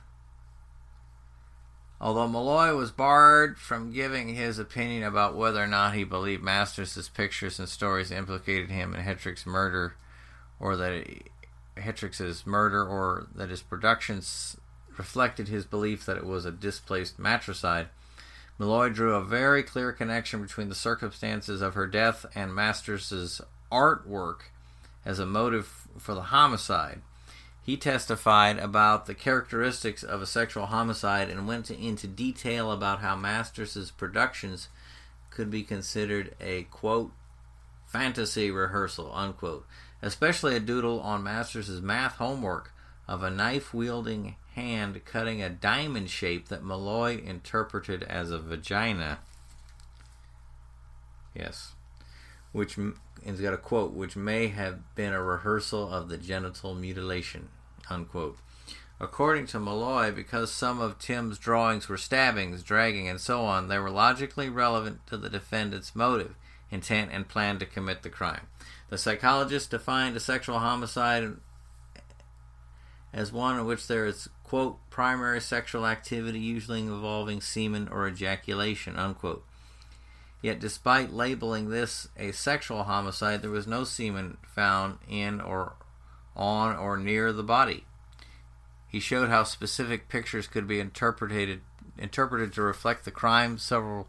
[2.02, 7.10] Although Meloy was barred from giving his opinion about whether or not he believed Masters'
[7.10, 9.96] pictures and stories implicated him in Hettrick's murder,
[10.62, 11.06] or that
[11.76, 14.56] Hettrick's murder, or that his productions
[14.98, 17.90] reflected his belief that it was a displaced matricide,
[18.60, 23.42] Meloy drew a very clear connection between the circumstances of her death and Masters'
[23.72, 24.52] artwork
[25.06, 27.02] as a motive for the homicide.
[27.64, 33.00] He testified about the characteristics of a sexual homicide and went to, into detail about
[33.00, 34.68] how Masters' productions
[35.30, 37.12] could be considered a quote
[37.86, 39.66] fantasy rehearsal unquote,
[40.02, 42.74] especially a doodle on Masters' math homework
[43.08, 49.20] of a knife wielding hand cutting a diamond shape that Meloy interpreted as a vagina.
[51.34, 51.74] Yes.
[52.52, 56.74] Which and he's got a quote, which may have been a rehearsal of the genital
[56.74, 57.50] mutilation.
[57.90, 58.38] Unquote.
[59.00, 63.80] According to Meloy, because some of Tim's drawings were stabbings, dragging, and so on, they
[63.80, 66.36] were logically relevant to the defendant's motive,
[66.70, 68.48] intent, and plan to commit the crime.
[68.90, 71.38] The psychologist defined a sexual homicide
[73.14, 78.96] as one in which there is, quote, primary sexual activity usually involving semen or ejaculation,
[78.96, 79.44] unquote.
[80.42, 85.74] Yet, despite labeling this a sexual homicide, there was no semen found in or
[86.36, 87.84] on or near the body.
[88.88, 91.62] He showed how specific pictures could be interpreted
[91.98, 93.58] interpreted to reflect the crime.
[93.58, 94.08] Several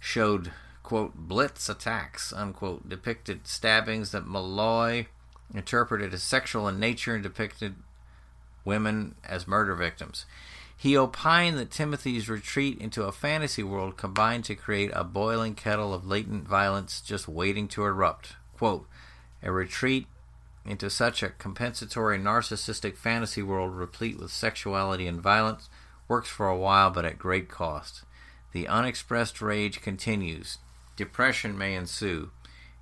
[0.00, 0.50] showed
[0.82, 5.06] quote, blitz attacks, unquote, depicted stabbings that Meloy
[5.54, 7.76] interpreted as sexual in nature and depicted
[8.64, 10.26] women as murder victims.
[10.76, 15.94] He opined that Timothy's retreat into a fantasy world combined to create a boiling kettle
[15.94, 18.34] of latent violence just waiting to erupt.
[18.56, 18.88] Quote,
[19.42, 20.06] a retreat
[20.64, 25.68] into such a compensatory narcissistic fantasy world replete with sexuality and violence
[26.08, 28.02] works for a while but at great cost.
[28.52, 30.58] The unexpressed rage continues.
[30.96, 32.30] Depression may ensue,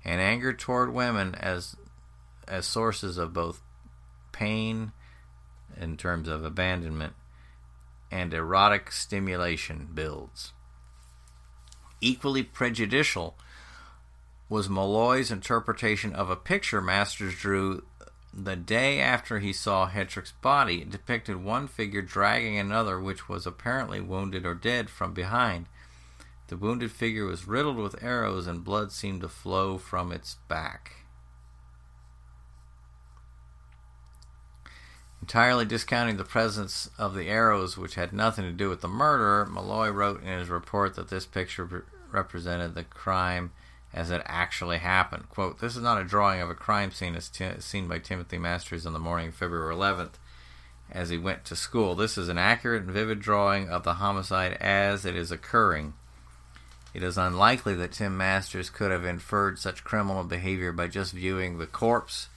[0.03, 1.75] and anger toward women as
[2.47, 3.61] as sources of both
[4.31, 4.91] pain
[5.79, 7.13] in terms of abandonment
[8.11, 10.53] and erotic stimulation builds.
[12.01, 13.37] Equally prejudicial
[14.49, 17.83] was Meloy's interpretation of a picture Masters drew
[18.33, 20.81] the day after he saw Hettrick's body.
[20.81, 25.67] It depicted one figure dragging another, which was apparently wounded or dead, from behind.
[26.47, 31.00] The wounded figure was riddled with arrows, and blood seemed to flow from its back.
[35.21, 39.45] Entirely discounting the presence of the arrows, which had nothing to do with the murder,
[39.45, 43.51] Meloy wrote in his report that this picture represented the crime
[43.93, 45.29] as it actually happened.
[45.29, 48.37] Quote, This is not a drawing of a crime scene as t- seen by Timothy
[48.37, 50.13] Masters on the morning of February 11th
[50.91, 51.95] as he went to school.
[51.95, 55.93] This is an accurate and vivid drawing of the homicide as it is occurring.
[56.93, 61.57] It is unlikely that Tim Masters could have inferred such criminal behavior by just viewing
[61.57, 62.27] the corpse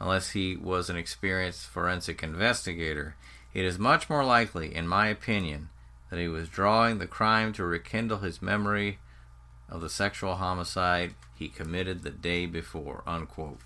[0.00, 3.16] unless he was an experienced forensic investigator.
[3.54, 5.70] It is much more likely, in my opinion,
[6.10, 8.98] that he was drawing the crime to rekindle his memory
[9.68, 13.02] of the sexual homicide he committed the day before.
[13.06, 13.60] Unquote.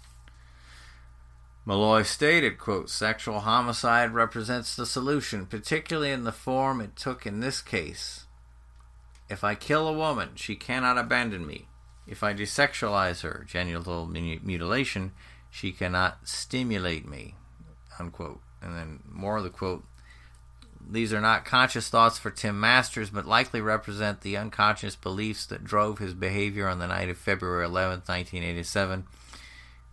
[1.65, 7.39] Meloy stated, quote, sexual homicide represents the solution, particularly in the form it took in
[7.39, 8.27] this case.
[9.31, 11.69] If I kill a woman, she cannot abandon me.
[12.05, 15.13] If I desexualize her, genital mutilation,
[15.53, 17.37] she cannot stimulate me.
[18.01, 18.41] Unquote.
[18.61, 19.85] And then more of the quote
[20.91, 25.65] these are not conscious thoughts for Tim Masters, but likely represent the unconscious beliefs that
[25.65, 29.07] drove his behavior on the night of February 11, 1987,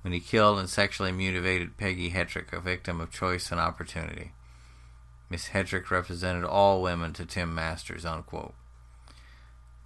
[0.01, 4.31] when he killed and sexually mutilated Peggy Hettrick, a victim of choice and opportunity.
[5.29, 8.05] Miss Hettrick represented all women to Tim Masters.
[8.05, 8.55] Unquote.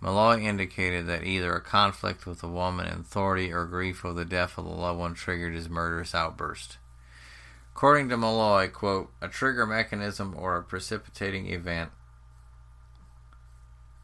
[0.03, 4.25] Meloy indicated that either a conflict with a woman in authority or grief over the
[4.25, 6.77] death of the loved one triggered his murderous outburst.
[7.73, 11.91] According to Meloy, quote, a trigger mechanism or a precipitating event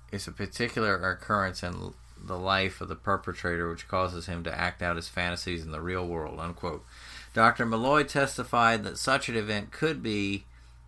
[0.09, 4.81] is a particular occurrence in the life of the perpetrator which causes him to act
[4.81, 6.85] out his fantasies in the real world, unquote.
[7.33, 7.65] Dr.
[7.65, 10.45] Meloy testified that such an event could be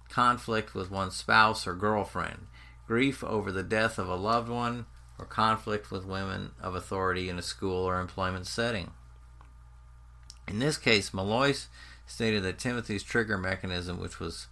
[0.08, 2.48] conflict with one's spouse or girlfriend,
[2.88, 4.86] grief over the death of a loved one,
[5.22, 8.90] or conflict with women of authority in a school or employment setting.
[10.48, 11.68] In this case, Meloy's
[12.08, 14.48] stated that Timothy's trigger mechanism, which was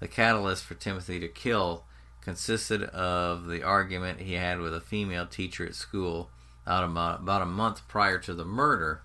[0.00, 1.84] the catalyst for Timothy to kill,
[2.22, 6.30] consisted of the argument he had with a female teacher at school
[6.64, 9.02] about a month prior to the murder.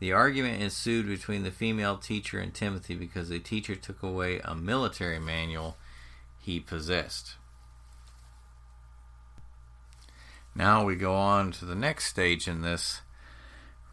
[0.00, 4.56] The argument ensued between the female teacher and Timothy because the teacher took away a
[4.56, 5.76] military manual
[6.38, 7.36] he possessed.
[10.54, 13.02] Now we go on to the next stage in this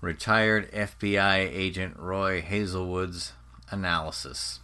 [0.01, 3.34] retired FBI agent Roy Hazelwood's
[3.70, 4.60] analysis.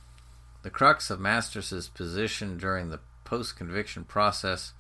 [0.64, 4.74] The crux of Masters' position during the post conviction process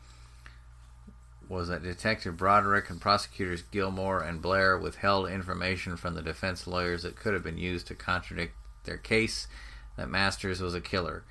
[1.49, 7.03] was that Detective Broderick and prosecutors Gilmore and Blair withheld information from the defense lawyers
[7.03, 8.55] that could have been used to contradict
[8.85, 9.47] their case
[9.97, 11.23] that Masters was a killer.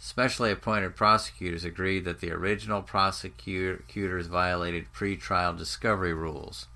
[0.00, 6.68] Specially appointed prosecutors agreed that the original prosecutors violated pretrial discovery rules.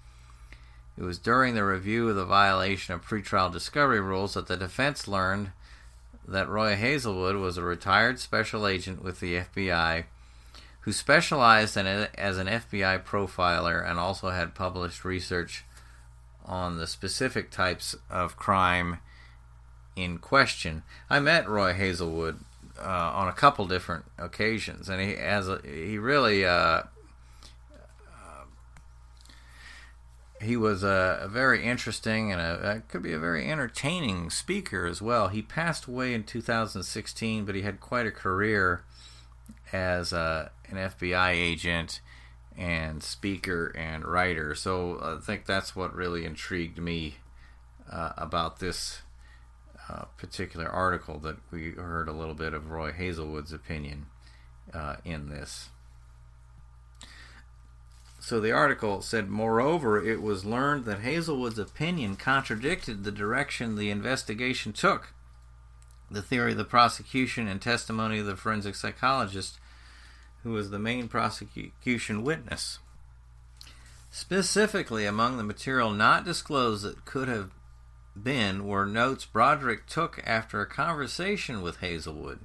[0.98, 5.06] It was during the review of the violation of pretrial discovery rules that the defense
[5.06, 5.52] learned
[6.26, 10.04] that Roy Hazelwood was a retired special agent with the FBI
[10.80, 15.64] who specialized in it as an FBI profiler and also had published research
[16.44, 18.98] on the specific types of crime
[19.94, 20.82] in question.
[21.08, 22.40] I met Roy Hazelwood
[22.78, 26.82] uh, on a couple different occasions, and he has a, he really uh,
[30.42, 34.86] he was a, a, very interesting and a, a, could be a very entertaining speaker
[34.86, 35.28] as well.
[35.28, 38.82] He passed away in 2016, but he had quite a career
[39.72, 42.00] as a, an FBI agent
[42.56, 44.54] and speaker and writer.
[44.54, 47.16] So I think that's what really intrigued me
[47.90, 49.02] uh, about this
[49.93, 54.07] uh, particular article that we heard a little bit of Roy Hazelwood's opinion
[54.72, 55.68] uh, in this.
[58.20, 63.90] so the article said, moreover, it was learned that Hazelwood's opinion contradicted the direction the
[63.90, 65.12] investigation took.
[66.11, 69.59] The theory of the prosecution and testimony of the forensic psychologist,
[70.43, 72.78] who was the main prosecution witness.
[74.11, 77.51] Specifically, among the material not disclosed that could have
[78.20, 82.40] been were notes Broderick took after a conversation with Hazelwood,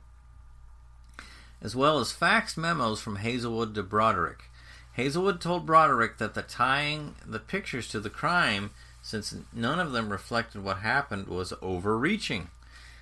[1.61, 4.45] as well as fax memos from Hazelwood to Broderick.
[4.93, 10.09] Hazelwood told Broderick that the tying the pictures to the crime, since none of them
[10.09, 12.49] reflected what happened, was overreaching.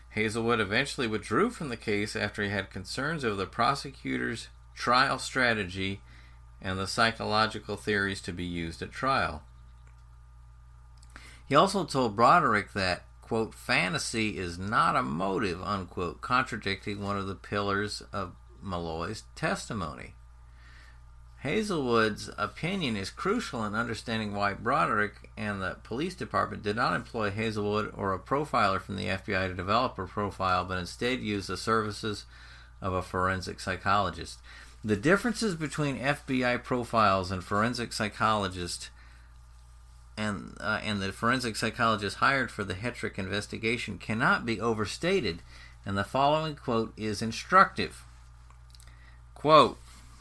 [0.10, 6.02] Hazelwood eventually withdrew from the case after he had concerns over the prosecutor's trial strategy
[6.62, 9.44] and the psychological theories to be used at trial.
[11.48, 17.28] He also told Broderick that, quote, fantasy is not a motive, unquote, contradicting one of
[17.28, 20.14] the pillars of Meloy's testimony.
[21.46, 27.30] Hazelwood's opinion is crucial in understanding why Broderick and the police department did not employ
[27.30, 31.56] Hazelwood or a profiler from the FBI to develop a profile, but instead used the
[31.56, 32.26] services
[32.82, 34.40] of a forensic psychologist.
[34.84, 38.90] The differences between FBI profiles and forensic psychologists
[40.18, 45.42] and uh, and the forensic psychologist hired for the Hettrick investigation cannot be overstated,
[45.86, 48.04] and the following quote is instructive.
[49.34, 49.78] Quote,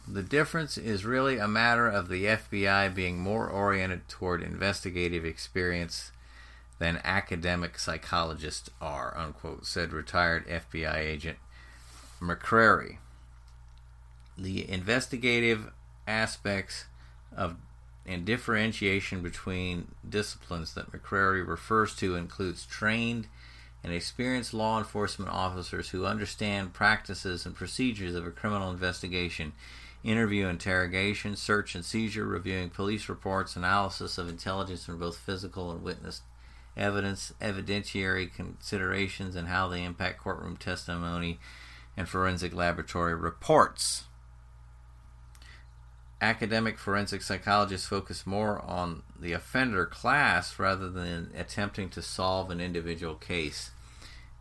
[0.07, 6.13] the difference is really a matter of the FBI being more oriented toward investigative experience
[6.79, 11.39] than academic psychologists are, unquote, said retired FBI agent
[12.21, 12.99] McCrary
[14.37, 15.71] the investigative
[16.07, 16.85] aspects
[17.37, 17.57] of
[18.07, 23.27] and differentiation between disciplines that McCrary refers to includes trained
[23.83, 29.53] and experienced law enforcement officers who understand practices and procedures of a criminal investigation,
[30.03, 35.83] interview, interrogation, search and seizure, reviewing police reports, analysis of intelligence from both physical and
[35.83, 36.23] witness
[36.77, 41.39] evidence, evidentiary considerations, and how they impact courtroom testimony
[41.97, 44.05] and forensic laboratory reports
[46.21, 52.61] academic forensic psychologists focus more on the offender class rather than attempting to solve an
[52.61, 53.71] individual case.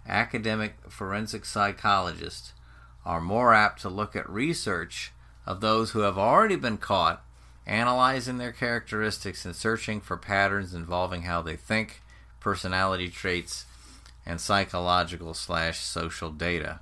[0.08, 2.54] Academic forensic psychologists
[3.06, 5.12] are more apt to look at research
[5.46, 7.24] of those who have already been caught,
[7.66, 12.02] analyzing their characteristics and searching for patterns involving how they think,
[12.40, 13.66] personality traits,
[14.26, 16.80] and psychological slash social data.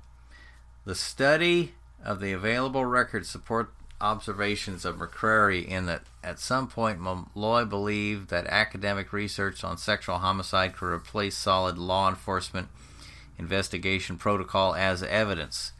[0.84, 1.74] The study
[2.04, 3.72] of the available records support
[4.02, 10.18] observations of McCrary in that at some point Meloy believed that academic research on sexual
[10.18, 12.68] homicide could replace solid law enforcement
[13.38, 15.72] investigation protocol as evidence.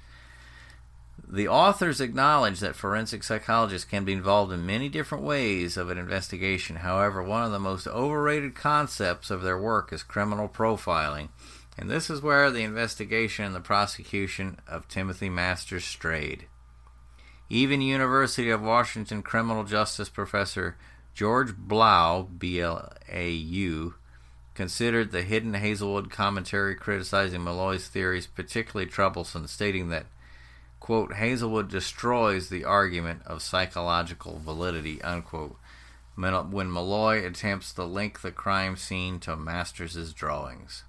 [1.29, 5.99] The authors acknowledge that forensic psychologists can be involved in many different ways of an
[5.99, 6.77] investigation.
[6.77, 11.29] However, one of the most overrated concepts of their work is criminal profiling,
[11.79, 16.47] and this is where the investigation and the prosecution of Timothy Masters strayed.
[17.53, 20.79] Even University of Washington criminal justice professor
[21.13, 23.95] George Blau, B-L-A-U,
[24.55, 30.07] considered the hidden Hazelwood commentary criticizing Meloy's theories particularly troublesome, stating that,
[30.81, 35.59] quote, Hazelwood destroys the argument of psychological validity, unquote,
[36.15, 40.85] when Meloy attempts to link the crime scene to Masters' drawings.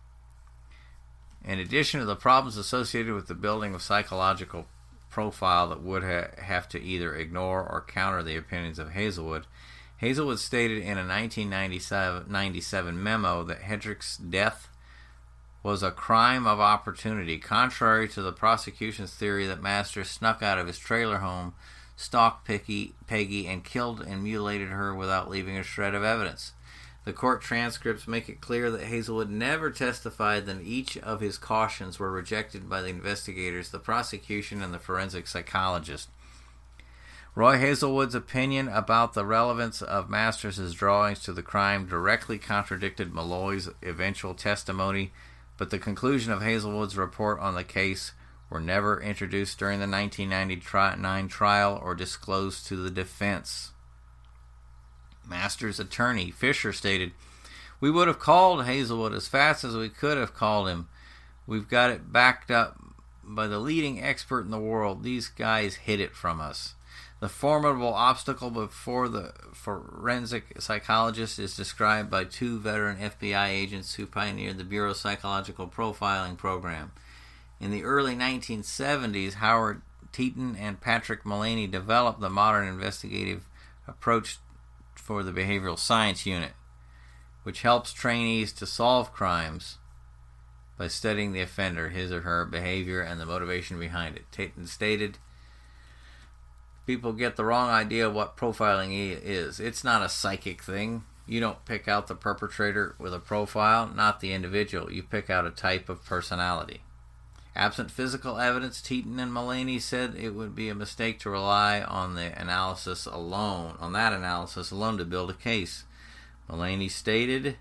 [1.43, 4.66] In addition to the problems associated with the building of psychological
[5.14, 9.45] profile that would ha- have to either ignore or counter the opinions of Hazelwood.
[9.97, 14.70] Hazelwood stated in a 1997 memo that Hettrick's death
[15.61, 20.66] was a crime of opportunity, contrary to the prosecution's theory that Masters snuck out of
[20.66, 21.53] his trailer home,
[21.95, 26.53] stalked Peggy, Peggy and killed and mutilated her without leaving a shred of evidence.
[27.06, 31.99] The court transcripts make it clear that Hazelwood never testified that each of his cautions
[31.99, 36.08] were rejected by the investigators, the prosecution, and the forensic psychologist.
[37.36, 43.70] Roy Hazelwood's opinion about the relevance of Masters' drawings to the crime directly contradicted Meloy's
[43.82, 45.12] eventual testimony,
[45.58, 48.14] but the conclusion of Hazelwood's report on the case
[48.49, 53.73] were never introduced during the 1999 trial or disclosed to the defense.
[55.28, 57.12] Master's attorney, Fisher, stated,
[57.80, 60.88] We would have called Hazelwood as fast as we could have called him.
[61.46, 62.80] We've got it backed up
[63.24, 65.04] by the leading expert in the world.
[65.04, 66.76] These guys hid it from us.
[67.20, 74.06] The formidable obstacle before the forensic psychologist is described by two veteran FBI agents who
[74.06, 76.92] pioneered the Bureau's psychological profiling program.
[77.62, 83.48] In the early 1970s, Howard Teten and Patrick Mullaney developed the modern investigative
[83.88, 84.40] approach
[85.04, 86.54] for the Behavioral Science Unit,
[87.43, 89.78] which helps trainees to solve crimes
[90.78, 94.24] by studying the offender, his or her behavior, and the motivation behind it.
[94.32, 95.18] Tatum stated,
[96.86, 99.60] People get the wrong idea of what profiling is.
[99.60, 101.04] It's not a psychic thing.
[101.26, 104.91] You don't pick out the perpetrator with a profile, not the individual.
[104.91, 106.82] You pick out a type of personality.
[107.56, 112.16] Absent physical evidence, Teten and Mullaney said it would be a mistake to rely on
[112.16, 115.84] the analysis alone, on that analysis alone to build a case.
[116.49, 117.58] Mullaney stated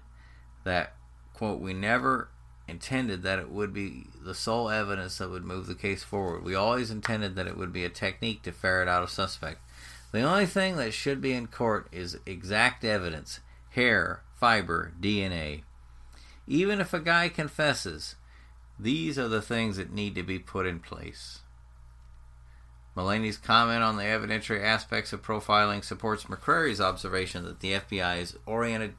[0.64, 0.95] that,
[1.34, 2.30] quote, we never
[2.66, 6.43] intended that it would be the sole evidence that would move the case forward.
[6.43, 9.61] We always intended that it would be a technique to ferret out a suspect.
[10.12, 13.40] The only thing that should be in court is exact evidence
[13.70, 15.62] hair, fiber, DNA.
[16.47, 18.16] Even if a guy confesses,
[18.83, 21.41] these are the things that need to be put in place.
[22.95, 28.37] Mullaney's comment on the evidentiary aspects of profiling supports McCrary's observation that the FBI is
[28.45, 28.95] oriented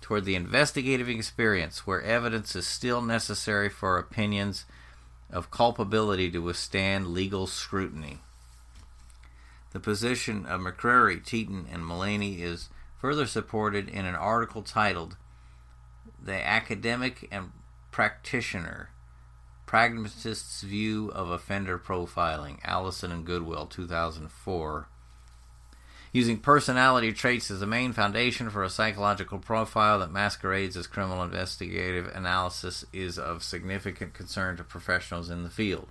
[0.00, 4.64] toward the investigative experience where evidence is still necessary for opinions
[5.30, 8.18] of culpability to withstand legal scrutiny.
[9.72, 12.68] The position of McCrary, Teten, and Mullaney is
[13.00, 15.16] further supported in an article titled
[16.22, 17.50] The Academic and
[17.90, 18.90] Practitioner
[19.66, 24.88] Pragmatist's View of Offender Profiling, Allison and Goodwill, 2004.
[26.12, 31.22] Using personality traits as the main foundation for a psychological profile that masquerades as criminal
[31.22, 35.88] investigative analysis is of significant concern to professionals in the field.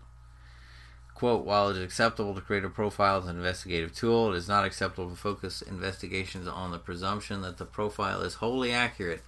[1.13, 4.47] Quote, while it is acceptable to create a profile as an investigative tool, it is
[4.47, 9.21] not acceptable to focus investigations on the presumption that the profile is wholly accurate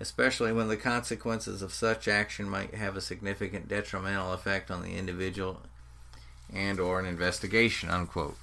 [0.00, 4.96] especially when the consequences of such action might have a significant detrimental effect on the
[4.96, 5.62] individual
[6.52, 8.36] and or an investigation unquote.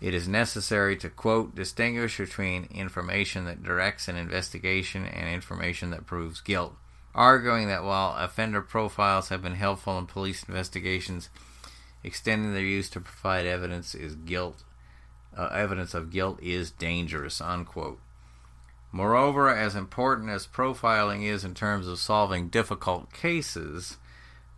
[0.00, 6.06] It is necessary to quote distinguish between information that directs an investigation and information that
[6.06, 6.74] proves guilt
[7.14, 11.28] arguing that while offender profiles have been helpful in police investigations
[12.04, 14.62] extending their use to provide evidence is guilt
[15.36, 17.98] uh, evidence of guilt is dangerous unquote
[18.92, 23.98] Moreover, as important as profiling is in terms of solving difficult cases,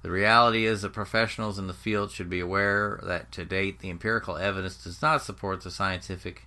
[0.03, 3.91] the reality is that professionals in the field should be aware that to date the
[3.91, 6.47] empirical evidence does not support the scientific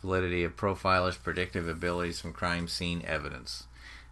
[0.00, 3.64] validity of profilers' predictive abilities from crime scene evidence.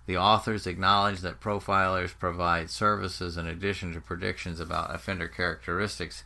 [0.06, 6.24] The authors acknowledge that profilers provide services in addition to predictions about offender characteristics.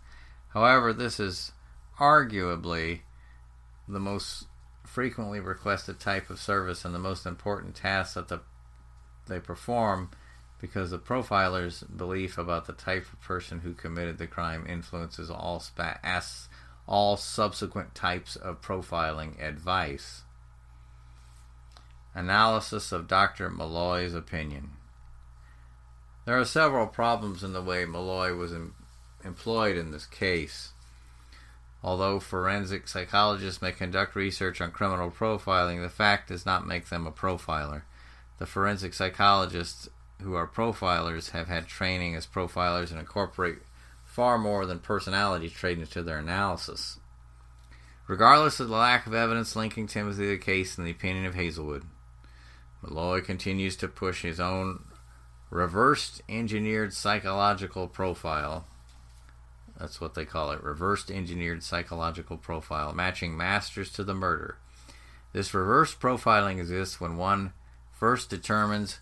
[0.50, 1.52] However, this is
[1.98, 3.00] arguably
[3.88, 4.46] the most
[4.94, 8.40] frequently requested type of service and the most important tasks that the,
[9.26, 10.08] they perform
[10.60, 15.58] because the profiler's belief about the type of person who committed the crime influences all
[15.58, 15.98] spa-
[16.86, 20.22] all subsequent types of profiling advice.
[22.14, 23.50] Analysis of Dr.
[23.50, 24.70] Meloy's opinion.
[26.24, 28.76] There are several problems in the way Meloy was em-
[29.24, 30.70] employed in this case.
[31.84, 37.06] Although forensic psychologists may conduct research on criminal profiling, the fact does not make them
[37.06, 37.82] a profiler.
[38.38, 39.90] The forensic psychologists
[40.22, 43.58] who are profilers have had training as profilers and incorporate
[44.02, 47.00] far more than personality trait into their analysis.
[48.06, 51.34] Regardless of the lack of evidence linking Timothy to the case in the opinion of
[51.34, 51.84] Hazelwood,
[52.82, 54.84] Meloy continues to push his own
[55.50, 58.66] reversed engineered psychological profile
[59.78, 60.62] that's what they call it.
[60.62, 64.56] Reversed engineered psychological profile, matching masters to the murder.
[65.32, 67.52] This reverse profiling exists when one
[67.92, 69.00] first determines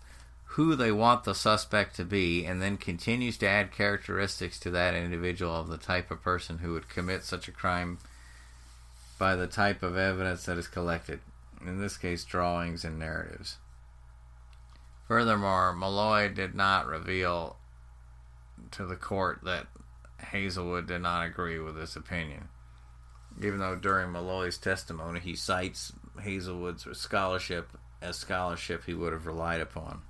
[0.53, 4.93] who they want the suspect to be and then continues to add characteristics to that
[4.93, 7.97] individual of the type of person who would commit such a crime
[9.17, 11.19] by the type of evidence that is collected,
[11.65, 13.57] in this case, drawings and narratives.
[15.07, 17.57] Furthermore, Meloy did not reveal
[18.71, 19.67] to the court that
[20.25, 22.49] Hazelwood did not agree with this opinion.
[23.41, 27.69] Even though during Meloy's testimony he cites Hazelwood's scholarship
[28.01, 30.01] as scholarship he would have relied upon.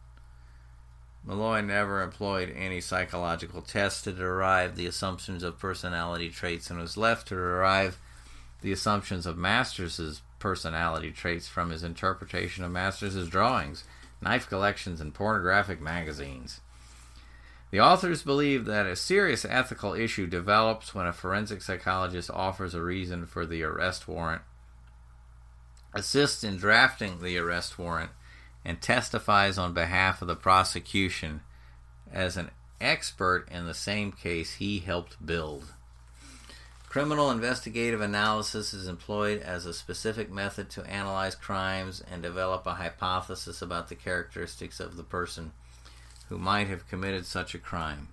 [1.25, 6.97] Meloy never employed any psychological tests to derive the assumptions of personality traits and was
[6.97, 7.97] left to derive
[8.61, 13.85] the assumptions of Masters' personality traits from his interpretation of Masters' drawings,
[14.21, 16.59] knife collections, and pornographic magazines.
[17.73, 22.83] The authors believe that a serious ethical issue develops when a forensic psychologist offers a
[22.83, 24.43] reason for the arrest warrant,
[25.91, 28.11] assists in drafting the arrest warrant,
[28.63, 31.41] and testifies on behalf of the prosecution
[32.11, 35.73] as an expert in the same case he helped build.
[36.87, 42.75] Criminal investigative analysis is employed as a specific method to analyze crimes and develop a
[42.75, 45.53] hypothesis about the characteristics of the person
[46.29, 48.09] who might have committed such a crime.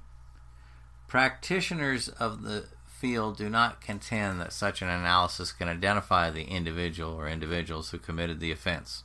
[1.08, 7.14] Practitioners of the field do not contend that such an analysis can identify the individual
[7.14, 9.04] or individuals who committed the offense.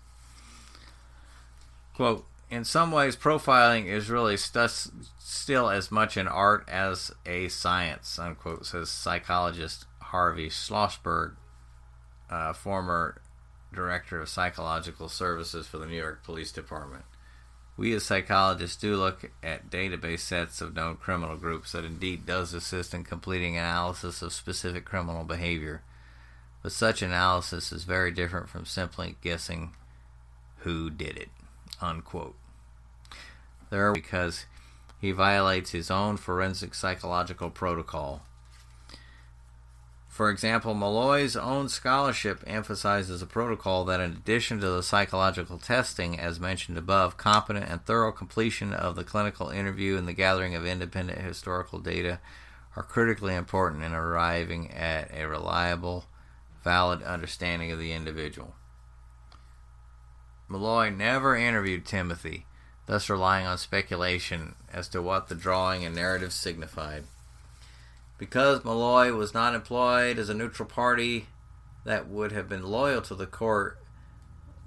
[1.95, 7.47] Quote, in some ways, profiling is really st- still as much an art as a
[7.47, 11.36] science, unquote, says psychologist Harvey Schlossberg,
[12.30, 13.22] uh, former
[13.74, 17.06] director of psychological services for the New York Police Department.
[17.78, 22.54] We as psychologists do look at database sets of known criminal groups that indeed does
[22.54, 25.82] assist in completing analysis of specific criminal behavior.
[26.64, 29.74] But such analysis is very different from simply guessing
[30.60, 31.30] who did it
[31.82, 32.36] unquote.
[33.70, 34.46] There, because
[35.00, 38.24] he violates his own forensic psychological protocol.
[40.16, 46.18] For example, Meloy's own scholarship emphasizes a protocol that, in addition to the psychological testing,
[46.18, 50.66] as mentioned above, competent and thorough completion of the clinical interview and the gathering of
[50.66, 52.22] independent historical data
[52.78, 56.05] are critically important in arriving at a reliable,
[56.63, 58.55] valid understanding of the individual.
[60.49, 62.45] Meloy never interviewed Timothy,
[62.86, 67.03] thus relying on speculation as to what the drawing and narrative signified.
[68.18, 71.28] Because Meloy was not employed as a neutral party
[71.84, 73.80] that would have been loyal to the court,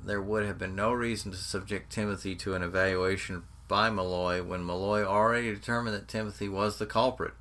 [0.05, 4.65] there would have been no reason to subject Timothy to an evaluation by Meloy when
[4.65, 7.35] Meloy already determined that Timothy was the culprit.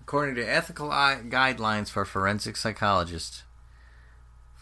[0.00, 3.42] According to ethical guidelines for forensic psychologists,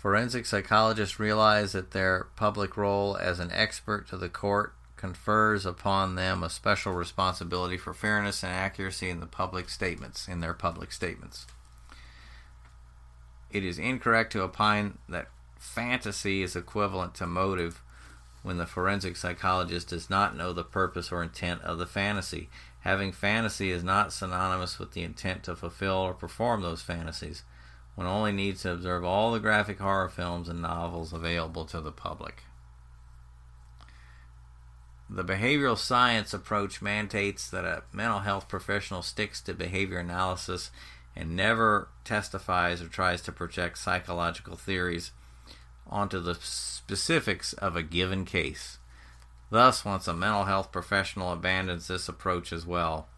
[0.06, 6.14] Forensic psychologists realize that their public role as an expert to the court confers upon
[6.14, 10.92] them a special responsibility for fairness and accuracy in the public statements in their public
[10.92, 11.46] statements.
[13.50, 15.28] It is incorrect to opine that
[15.58, 17.82] fantasy is equivalent to motive
[18.42, 22.48] when the forensic psychologist does not know the purpose or intent of the fantasy.
[22.80, 27.42] Having fantasy is not synonymous with the intent to fulfill or perform those fantasies
[27.96, 31.90] one only needs to observe all the graphic horror films and novels available to the
[31.90, 32.42] public.
[35.08, 40.70] The behavioral science approach mandates that a mental health professional sticks to behavior analysis
[41.14, 45.12] and never testifies or tries to project psychological theories
[45.86, 48.78] onto the specifics of a given case.
[49.50, 53.08] Thus, once a mental health professional abandons this approach as well,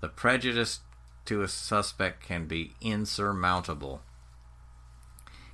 [0.00, 0.80] the prejudice
[1.26, 4.00] to a suspect can be insurmountable.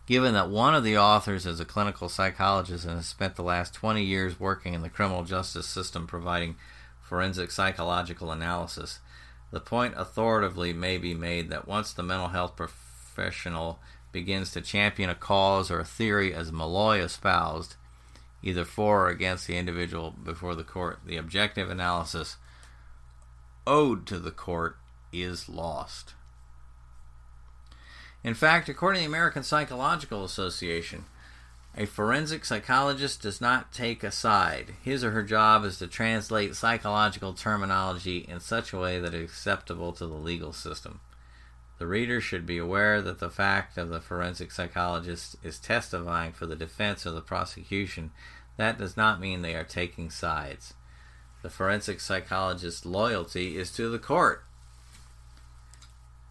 [0.07, 3.73] Given that one of the authors is a clinical psychologist and has spent the last
[3.73, 6.57] 20 years working in the criminal justice system providing
[7.01, 8.99] forensic psychological analysis,
[9.51, 13.79] the point authoritatively may be made that once the mental health professional
[14.13, 17.77] begins to champion a cause or a theory as Meloy espoused,
[18.43, 22.37] either for or against the individual before the court, the objective analysis
[23.67, 24.77] owed to the court
[25.13, 26.13] is lost.
[28.25, 31.05] In fact, according to the American Psychological Association,
[31.77, 34.75] a forensic psychologist does not take a side.
[34.83, 39.25] His or her job is to translate psychological terminology in such a way that is
[39.25, 41.01] acceptable to the legal system.
[41.79, 46.47] The reader should be aware that the fact of the forensic psychologist is testifying for
[46.47, 48.11] the defense or the prosecution.
[48.57, 50.73] That does not mean they are taking sides.
[51.43, 54.45] The forensic psychologist's loyalty is to the court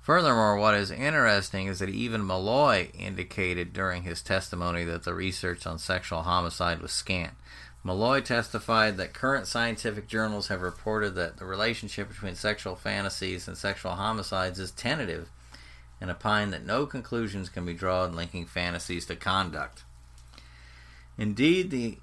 [0.04, 5.66] Furthermore, what is interesting is that even Meloy indicated during his testimony that the research
[5.66, 7.34] on sexual homicide was scant.
[7.86, 13.58] Meloy testified that current scientific journals have reported that the relationship between sexual fantasies and
[13.58, 15.30] sexual homicides is tentative
[16.02, 19.84] and opined that no conclusions can be drawn linking fantasies to conduct.
[21.18, 21.98] Indeed, the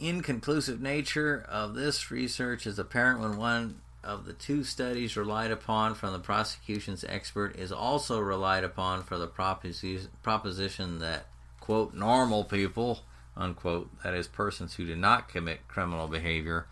[0.00, 5.94] inconclusive nature of this research is apparent when one of the two studies relied upon
[5.94, 11.26] from the prosecution's expert is also relied upon for the proposition that,
[11.60, 13.00] quote, normal people,
[13.36, 16.66] unquote, that is, persons who do not commit criminal behavior,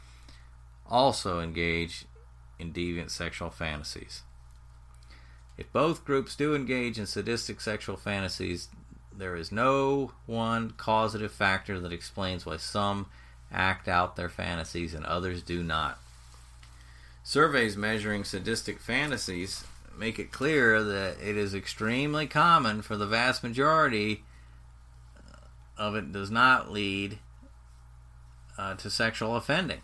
[0.89, 2.07] also engage
[2.59, 4.23] in deviant sexual fantasies.
[5.59, 8.69] If both groups do engage in sadistic sexual fantasies,
[9.15, 13.07] there is no one causative factor that explains why some
[13.53, 15.99] act out their fantasies and others do not.
[17.29, 19.63] Surveys measuring sadistic fantasies
[19.95, 24.25] make it clear that it is extremely common for the vast majority
[25.77, 27.19] of it does not lead
[28.57, 29.83] uh, to sexual offending.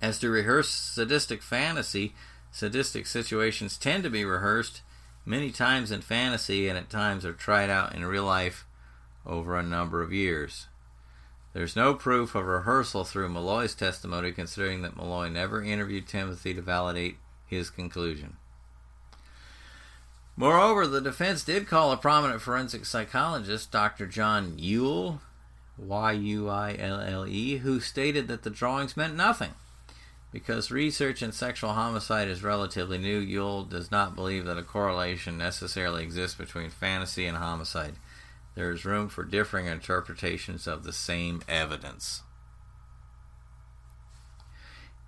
[0.00, 2.14] As to rehearse sadistic fantasy,
[2.50, 4.80] sadistic situations tend to be rehearsed
[5.26, 8.64] many times in fantasy and at times are tried out in real life
[9.26, 10.66] over a number of years.
[11.58, 16.62] There's no proof of rehearsal through Meloy's testimony, considering that Meloy never interviewed Timothy to
[16.62, 17.16] validate
[17.48, 18.36] his conclusion.
[20.36, 24.06] Moreover, the defense did call a prominent forensic psychologist, Dr.
[24.06, 25.18] John Yuille,
[25.76, 29.54] Y U I L L E, who stated that the drawings meant nothing.
[30.30, 35.36] Because research in sexual homicide is relatively new, Yuille does not believe that a correlation
[35.36, 37.94] necessarily exists between fantasy and homicide.
[38.58, 42.22] There is room for differing interpretations of the same evidence.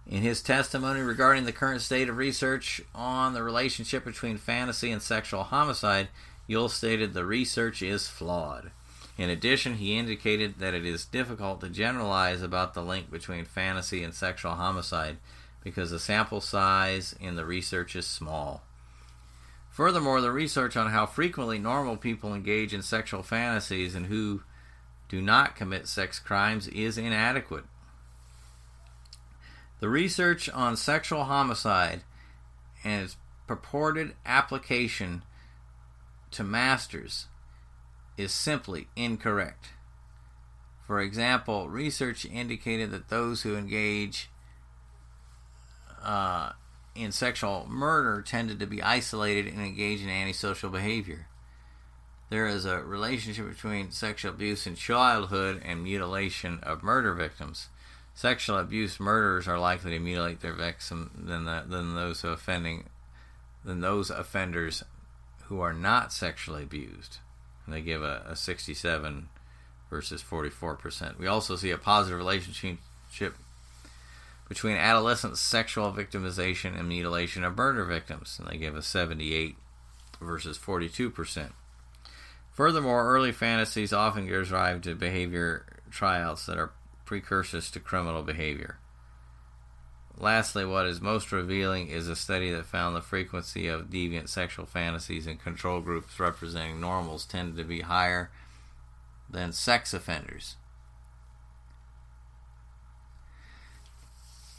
[0.06, 5.02] In his testimony regarding the current state of research on the relationship between fantasy and
[5.02, 6.10] sexual homicide,
[6.48, 8.70] Yuille stated the research is flawed.
[9.18, 14.04] In addition, he indicated that it is difficult to generalize about the link between fantasy
[14.04, 15.16] and sexual homicide
[15.64, 18.62] because the sample size in the research is small.
[19.70, 24.42] Furthermore, the research on how frequently normal people engage in sexual fantasies and who
[25.08, 27.64] do not commit sex crimes is inadequate.
[29.78, 32.02] The research on sexual homicide
[32.84, 33.16] and its
[33.46, 35.22] purported application
[36.32, 37.26] to masters
[38.16, 39.70] is simply incorrect.
[40.86, 44.28] For example, research indicated that those who engage
[46.02, 46.52] uh,
[46.94, 51.26] in sexual murder tended to be isolated and engage in antisocial behavior.
[52.28, 57.68] There is a relationship between sexual abuse in childhood and mutilation of murder victims
[58.20, 62.84] sexual abuse murderers are likely to mutilate their victim than the, than those offending
[63.64, 64.84] than those offenders
[65.44, 67.18] who are not sexually abused.
[67.64, 69.28] And they give a, a 67
[69.90, 71.18] versus 44%.
[71.18, 73.34] We also see a positive relationship
[74.50, 79.54] between adolescent sexual victimization and mutilation of murder victims, and they give a 78
[80.20, 81.52] versus 42%.
[82.50, 86.72] Furthermore, early fantasies often give rise to behavior tryouts that are
[87.04, 88.78] precursors to criminal behavior.
[90.18, 94.66] Lastly, what is most revealing is a study that found the frequency of deviant sexual
[94.66, 98.32] fantasies in control groups representing normals tended to be higher
[99.30, 100.56] than sex offenders.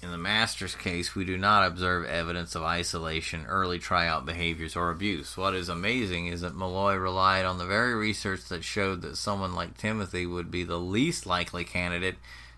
[0.01, 4.89] In the master's case, we do not observe evidence of isolation, early tryout behaviors, or
[4.89, 5.37] abuse.
[5.37, 9.53] What is amazing is that Meloy relied on the very research that showed that someone
[9.53, 12.15] like Timothy would be the least likely candidate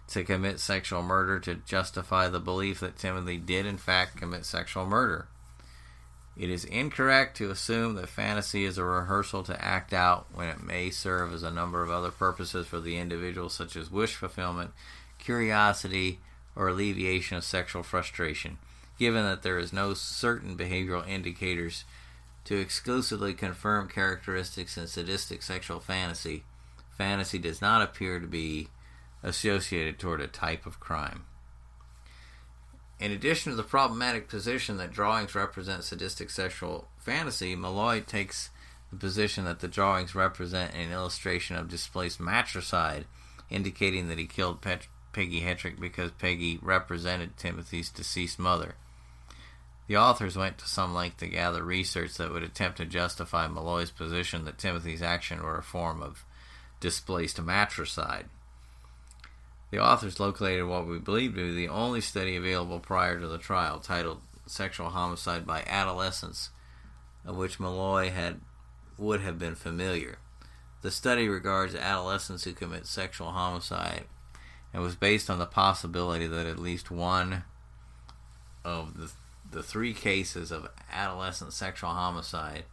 [0.08, 4.86] to commit sexual murder to justify the belief that Timothy did, in fact, commit sexual
[4.86, 5.28] murder.
[6.38, 10.64] It is incorrect to assume that fantasy is a rehearsal to act out when it
[10.64, 14.72] may serve as a number of other purposes for the individual, such as wish fulfillment,
[15.20, 16.20] curiosity,
[16.56, 18.58] or alleviation of sexual frustration,
[18.98, 21.86] given that there is no certain behavioral indicators
[22.46, 26.44] to exclusively confirm characteristics in sadistic sexual fantasy.
[26.98, 28.68] Fantasy does not appear to be
[29.24, 31.24] associated toward a type of crime.
[33.00, 38.50] In addition to the problematic position that drawings represent sadistic sexual fantasy, Meloy takes
[38.92, 43.06] the position that the drawings represent an illustration of displaced matricide,
[43.50, 48.76] indicating that he killed Pet- Peggy Hettrick because Peggy represented Timothy's deceased mother.
[49.88, 53.92] The authors went to some length to gather research that would attempt to justify Meloy's
[53.92, 56.26] position that Timothy's actions were a form of
[56.80, 58.26] displaced matricide.
[59.72, 63.38] The authors located what we believe to be the only study available prior to the
[63.38, 66.50] trial, titled "Sexual Homicide by Adolescents,"
[67.26, 68.42] of which Meloy had
[68.98, 70.20] would have been familiar.
[70.82, 74.06] The study regards adolescents who commit sexual homicide
[74.74, 77.44] and was based on the possibility that at least one
[78.66, 79.12] of the,
[79.52, 82.64] the three cases of adolescent sexual homicide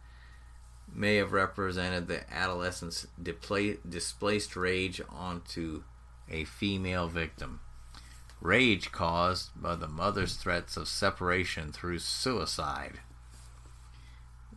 [0.93, 5.83] may have represented the adolescent's displaced rage onto
[6.29, 7.59] a female victim.
[8.41, 12.99] Rage caused by the mother's threats of separation through suicide.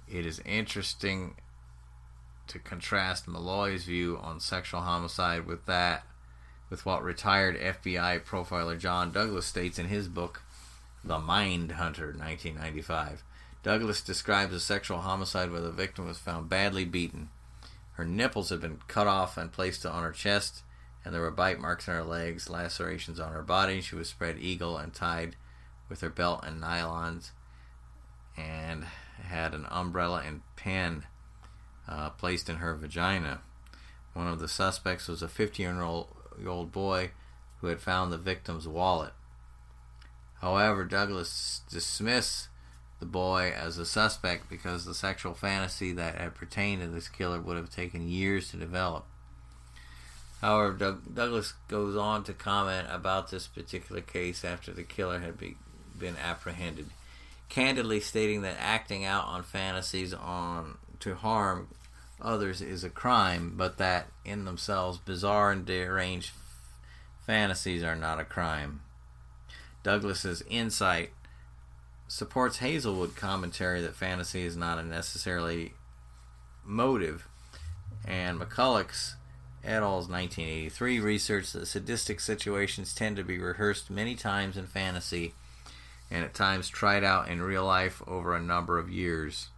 [0.09, 1.37] It is interesting
[2.47, 6.05] to contrast Meloy's view on sexual homicide with that
[6.71, 10.43] with what retired FBI profiler John Douglas states in his book,
[11.03, 13.23] The Mind Hunter, 1995.
[13.63, 17.31] Douglas describes a sexual homicide where the victim was found badly beaten.
[17.93, 20.63] Her nipples had been cut off and placed on her chest,
[21.05, 23.81] and there were bite marks on her legs, lacerations on her body.
[23.81, 25.37] She was spread eagle and tied
[25.89, 27.31] with her belt and nylons,
[28.37, 28.85] and
[29.23, 31.05] had an umbrella and pen
[31.89, 33.41] uh, placed in her vagina.
[34.13, 36.09] One of the suspects was a 15 year old
[36.47, 37.11] old boy
[37.61, 39.13] who had found the victim's wallet.
[40.41, 42.49] However, Douglas dismissed
[43.01, 47.41] the boy as a suspect because the sexual fantasy that had pertained to this killer
[47.41, 49.07] would have taken years to develop.
[50.41, 55.39] However, Doug, Douglas goes on to comment about this particular case after the killer had
[55.39, 55.57] be,
[55.99, 56.91] been apprehended,
[57.49, 61.69] candidly stating that acting out on fantasies on to harm
[62.25, 66.33] others is a crime, but that in themselves bizarre and deranged
[67.27, 68.81] fantasies are not a crime.
[69.83, 71.11] Douglas's insight
[72.09, 75.75] supports Hazelwood commentary that fantasy is not a necessarily
[76.65, 77.29] motive,
[78.05, 79.17] and McCulloch's
[79.63, 85.33] et al.'s 1983 research that sadistic situations tend to be rehearsed many times in fantasy
[86.11, 89.49] and at times tried out in real life over a number of years.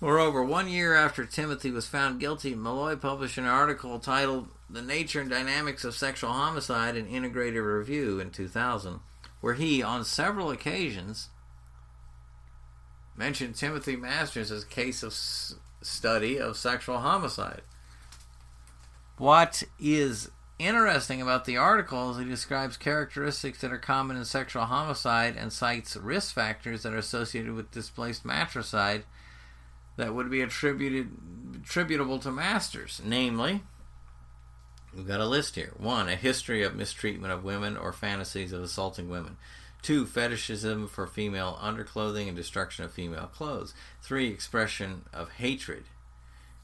[0.00, 5.20] Moreover, one year after Timothy was found guilty, Meloy published an article titled The Nature
[5.20, 9.00] and Dynamics of Sexual Homicide in Integrated Review in 2000,
[9.42, 11.28] where he, on several occasions,
[13.14, 17.60] mentioned Timothy Masters as a case of study of sexual homicide.
[19.18, 24.64] What is interesting about the article is he describes characteristics that are common in sexual
[24.64, 29.04] homicide and cites risk factors that are associated with displaced matricide
[30.00, 31.10] that would be attributed
[31.62, 33.62] attributable to masters, namely,
[34.94, 35.72] we've got a list here.
[35.76, 39.36] One, a history of mistreatment of women or fantasies of assaulting women.
[39.82, 43.74] Two, fetishism for female underclothing and destruction of female clothes.
[44.02, 45.84] Three, expression of hatred,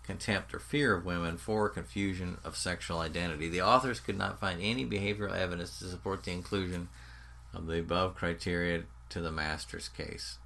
[0.03, 1.37] contempt, or fear of women.
[1.37, 3.49] Four, confusion of sexual identity.
[3.49, 6.89] The authors could not find any behavioral evidence to support the inclusion
[7.55, 10.39] of the above criteria to the master's case.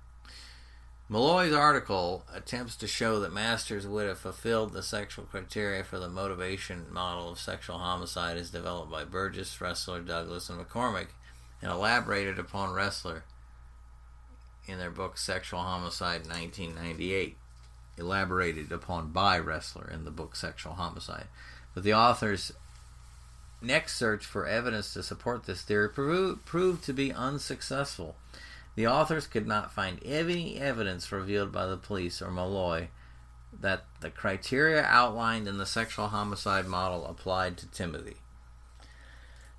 [1.10, 6.08] Meloy's article attempts to show that Masters would have fulfilled the sexual criteria for the
[6.08, 11.08] motivation model of sexual homicide as developed by Burgess, Ressler, Douglas, and McCormack,
[11.60, 13.22] and elaborated upon Ressler
[14.68, 17.36] in their book Sexual Homicide 1998.
[17.98, 21.26] Elaborated upon by Ressler in the book Sexual Homicide.
[21.74, 22.52] But the author's
[23.60, 28.14] next search for evidence to support this theory proved, proved to be unsuccessful.
[28.80, 32.88] The authors could not find any evidence revealed by the police or Meloy
[33.60, 38.16] that the criteria outlined in the sexual homicide model applied to Timothy.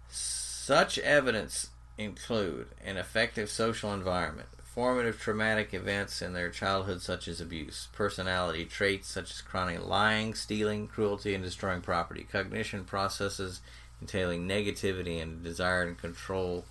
[0.10, 1.70] Such evidence
[2.00, 8.66] include an effective social environment, formative traumatic events in their childhood such as abuse, personality
[8.66, 13.62] traits such as chronic lying, stealing, cruelty, and destroying property, cognition processes
[14.02, 16.66] entailing negativity and desire to control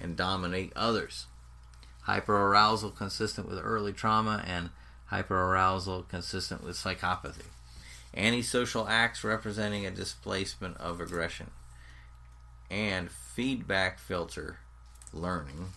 [0.00, 1.26] and dominate others
[2.10, 4.70] hyperarousal consistent with early trauma, and
[5.12, 7.46] hyperarousal consistent with psychopathy.
[8.16, 11.50] Antisocial acts representing a displacement of aggression.
[12.70, 14.58] And feedback filter
[15.12, 15.70] learning,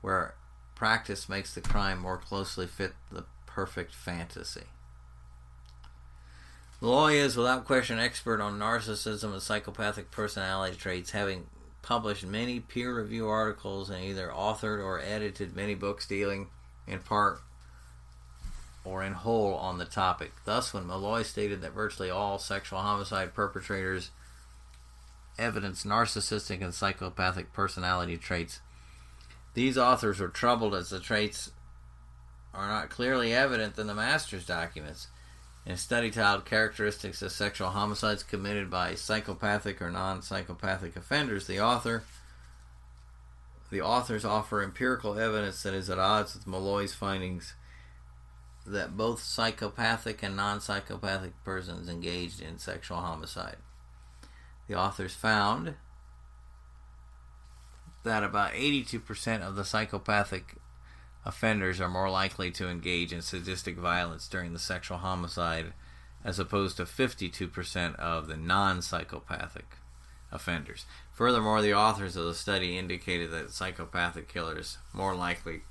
[0.00, 0.34] where
[0.74, 4.64] practice makes the crime more closely fit the perfect fantasy.
[6.82, 11.46] Meloy is, without question, expert on narcissism and psychopathic personality traits, having
[11.84, 16.48] published many peer review articles and either authored or edited many books dealing
[16.86, 17.40] in part
[18.84, 20.32] or in whole on the topic.
[20.44, 24.10] Thus, when Meloy stated that virtually all sexual homicide perpetrators
[25.38, 28.60] evidence narcissistic and psychopathic personality traits,
[29.54, 31.52] these authors were troubled as the traits
[32.52, 35.08] are not clearly evident in the master's documents.
[35.66, 41.60] In a study titled Characteristics of Sexual Homicides Committed by Psychopathic or Non-Psychopathic Offenders, the
[41.60, 42.04] author
[43.70, 47.54] the authors offer empirical evidence that is at odds with Meloy's findings
[48.66, 53.56] that both psychopathic and non-psychopathic persons engaged in sexual homicide.
[54.68, 55.74] The authors found
[58.04, 60.56] that about 82% of the psychopathic
[61.24, 65.72] offenders are more likely to engage in sadistic violence during the sexual homicide
[66.24, 69.76] as opposed to 52% of the non psychopathic
[70.32, 70.86] offenders.
[71.12, 75.62] Furthermore, the authors of the study indicated that psychopathic killers more likely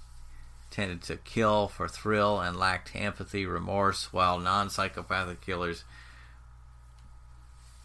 [0.71, 5.83] tended to kill for thrill and lacked empathy, remorse, while non psychopathic killers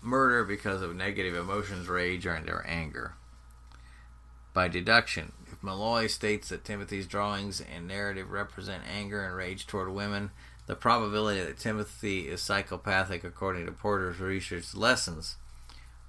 [0.00, 3.14] murder because of negative emotions, rage, or anger.
[4.54, 5.32] By deduction,
[5.62, 10.30] Meloy states that Timothy's drawings and narrative represent anger and rage toward women,
[10.66, 15.36] the probability that Timothy is psychopathic, according to Porter's research, lessens,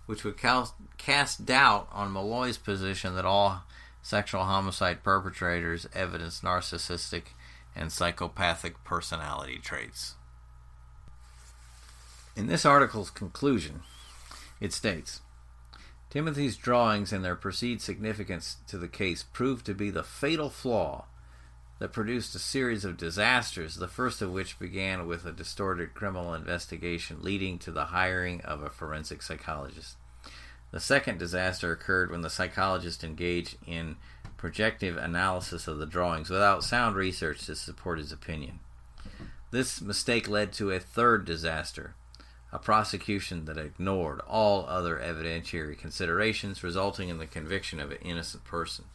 [0.06, 3.64] which would cast doubt on Meloy's position that all
[4.02, 7.24] sexual homicide perpetrators evidence narcissistic
[7.76, 10.16] and psychopathic personality traits.
[12.36, 13.82] In this article's conclusion,
[14.60, 15.22] it states
[16.10, 21.06] Timothy's drawings and their perceived significance to the case proved to be the fatal flaw
[21.78, 26.34] that produced a series of disasters, the first of which began with a distorted criminal
[26.34, 29.98] investigation leading to the hiring of a forensic psychologist.
[30.72, 33.96] The second disaster occurred when the psychologist engaged in
[34.38, 38.60] projective analysis of the drawings without sound research to support his opinion.
[39.52, 41.96] This mistake led to a third disaster,
[42.52, 48.44] a prosecution that ignored all other evidentiary considerations, resulting in the conviction of an innocent
[48.44, 48.86] person.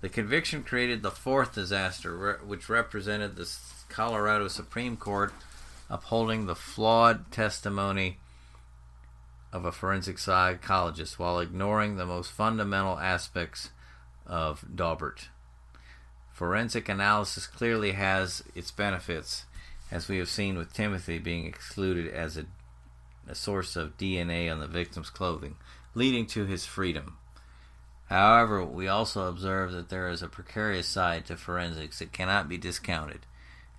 [0.00, 3.50] The conviction created the fourth disaster, which represented the
[3.88, 5.32] Colorado Supreme Court
[5.88, 8.18] upholding the flawed testimony
[9.52, 13.70] of a forensic psychologist while ignoring the most fundamental aspects
[14.26, 15.28] of Daubert.
[16.32, 19.44] Forensic analysis clearly has its benefits,
[19.90, 22.46] as we have seen with Timothy being excluded as a,
[23.28, 25.56] a source of DNA on the victim's clothing,
[25.94, 27.18] leading to his freedom.
[28.06, 32.58] However, we also observe that there is a precarious side to forensics that cannot be
[32.58, 33.20] discounted,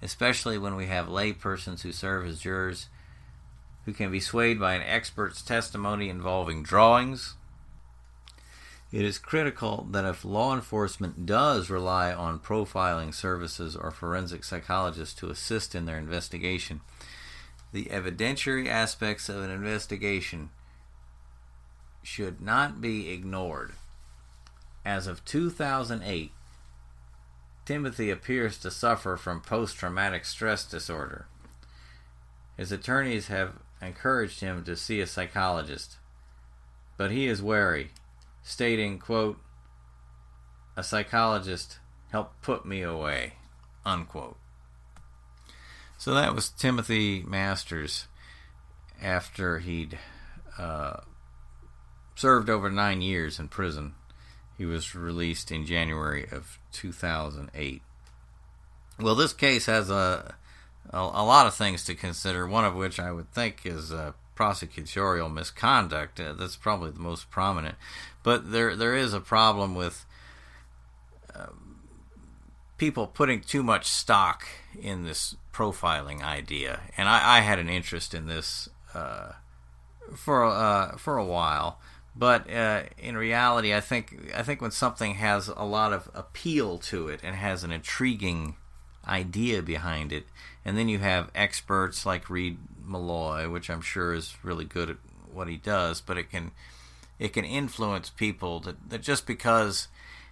[0.02, 2.88] especially when we have lay persons who serve as jurors
[3.86, 7.36] who can be swayed by an expert's testimony involving drawings.
[8.96, 15.14] It is critical that if law enforcement does rely on profiling services or forensic psychologists
[15.16, 16.80] to assist in their investigation,
[17.74, 20.50] the evidentiary aspects of an investigation
[22.04, 23.74] should not be ignored.
[24.86, 26.32] As of 2008,
[27.66, 31.26] Timothy appears to suffer from post traumatic stress disorder.
[32.56, 35.98] His attorneys have encouraged him to see a psychologist,
[36.96, 37.92] but he is wary,
[38.46, 39.38] stating, quote,
[40.78, 41.80] a psychologist
[42.12, 43.34] helped put me away,
[43.86, 44.38] unquote.
[45.98, 48.08] So that was Timothy Masters
[49.02, 49.98] after he'd
[50.58, 51.02] uh,
[52.16, 53.96] served over nine years in prison
[54.58, 57.82] he was released in January of 2008.
[59.00, 60.36] Well, this case has a,
[60.90, 62.48] a, a lot of things to consider.
[62.48, 66.20] One of which I would think is uh, prosecutorial misconduct.
[66.20, 67.76] Uh, that's probably the most prominent.
[68.26, 70.04] But there there is a problem with
[71.32, 71.54] uh,
[72.80, 74.48] people putting too much stock
[74.82, 79.34] in this profiling idea, and I, I had an interest in this uh,
[80.16, 81.80] for uh, for a while.
[82.16, 86.80] But uh, in reality, I think I think when something has a lot of appeal
[86.80, 88.56] to it and has an intriguing
[89.08, 90.26] idea behind it,
[90.66, 94.98] and then you have experts like Reid Meloy, which I'm sure is really good at
[95.32, 96.54] what he does, but it can
[97.20, 99.88] it can influence people that, that just because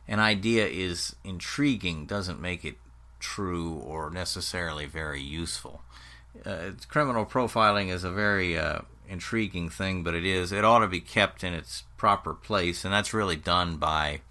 [0.08, 2.76] an idea is intriguing doesn't make it
[3.20, 5.82] true or necessarily very useful.
[6.46, 10.52] Uh, criminal profiling is a very uh, intriguing thing, but it is.
[10.52, 14.22] It ought to be kept in its proper place, and that's really done by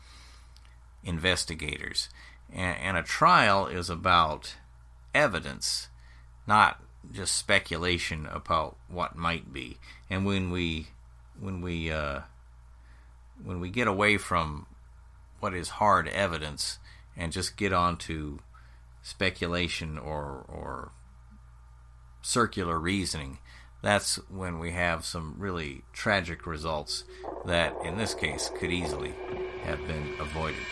[1.04, 2.08] investigators.
[2.52, 4.56] And, and a trial is about
[5.14, 5.88] evidence,
[6.46, 9.78] not just speculation about what might be.
[10.10, 10.88] And when we
[11.40, 12.20] when we uh,
[13.44, 14.66] when we get away from
[15.40, 16.78] what is hard evidence
[17.16, 18.40] and just get on to
[19.02, 20.92] speculation or or
[22.22, 23.38] circular reasoning,
[23.82, 27.04] that's when we have some really tragic results
[27.44, 29.12] that, in this case, could easily
[29.64, 30.62] have been avoided.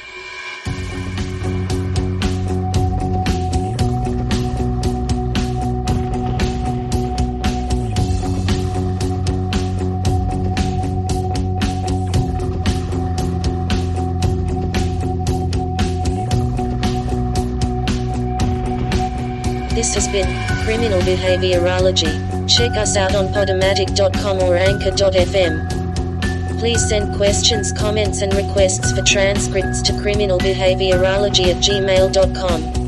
[19.81, 20.29] This has been
[20.63, 22.47] Criminal Behaviorology.
[22.47, 25.71] Check us out on podomatic.com or anchor.fm.
[26.59, 32.80] Please send questions, comments, and requests for transcripts to criminalbehaviorology at gmail.com.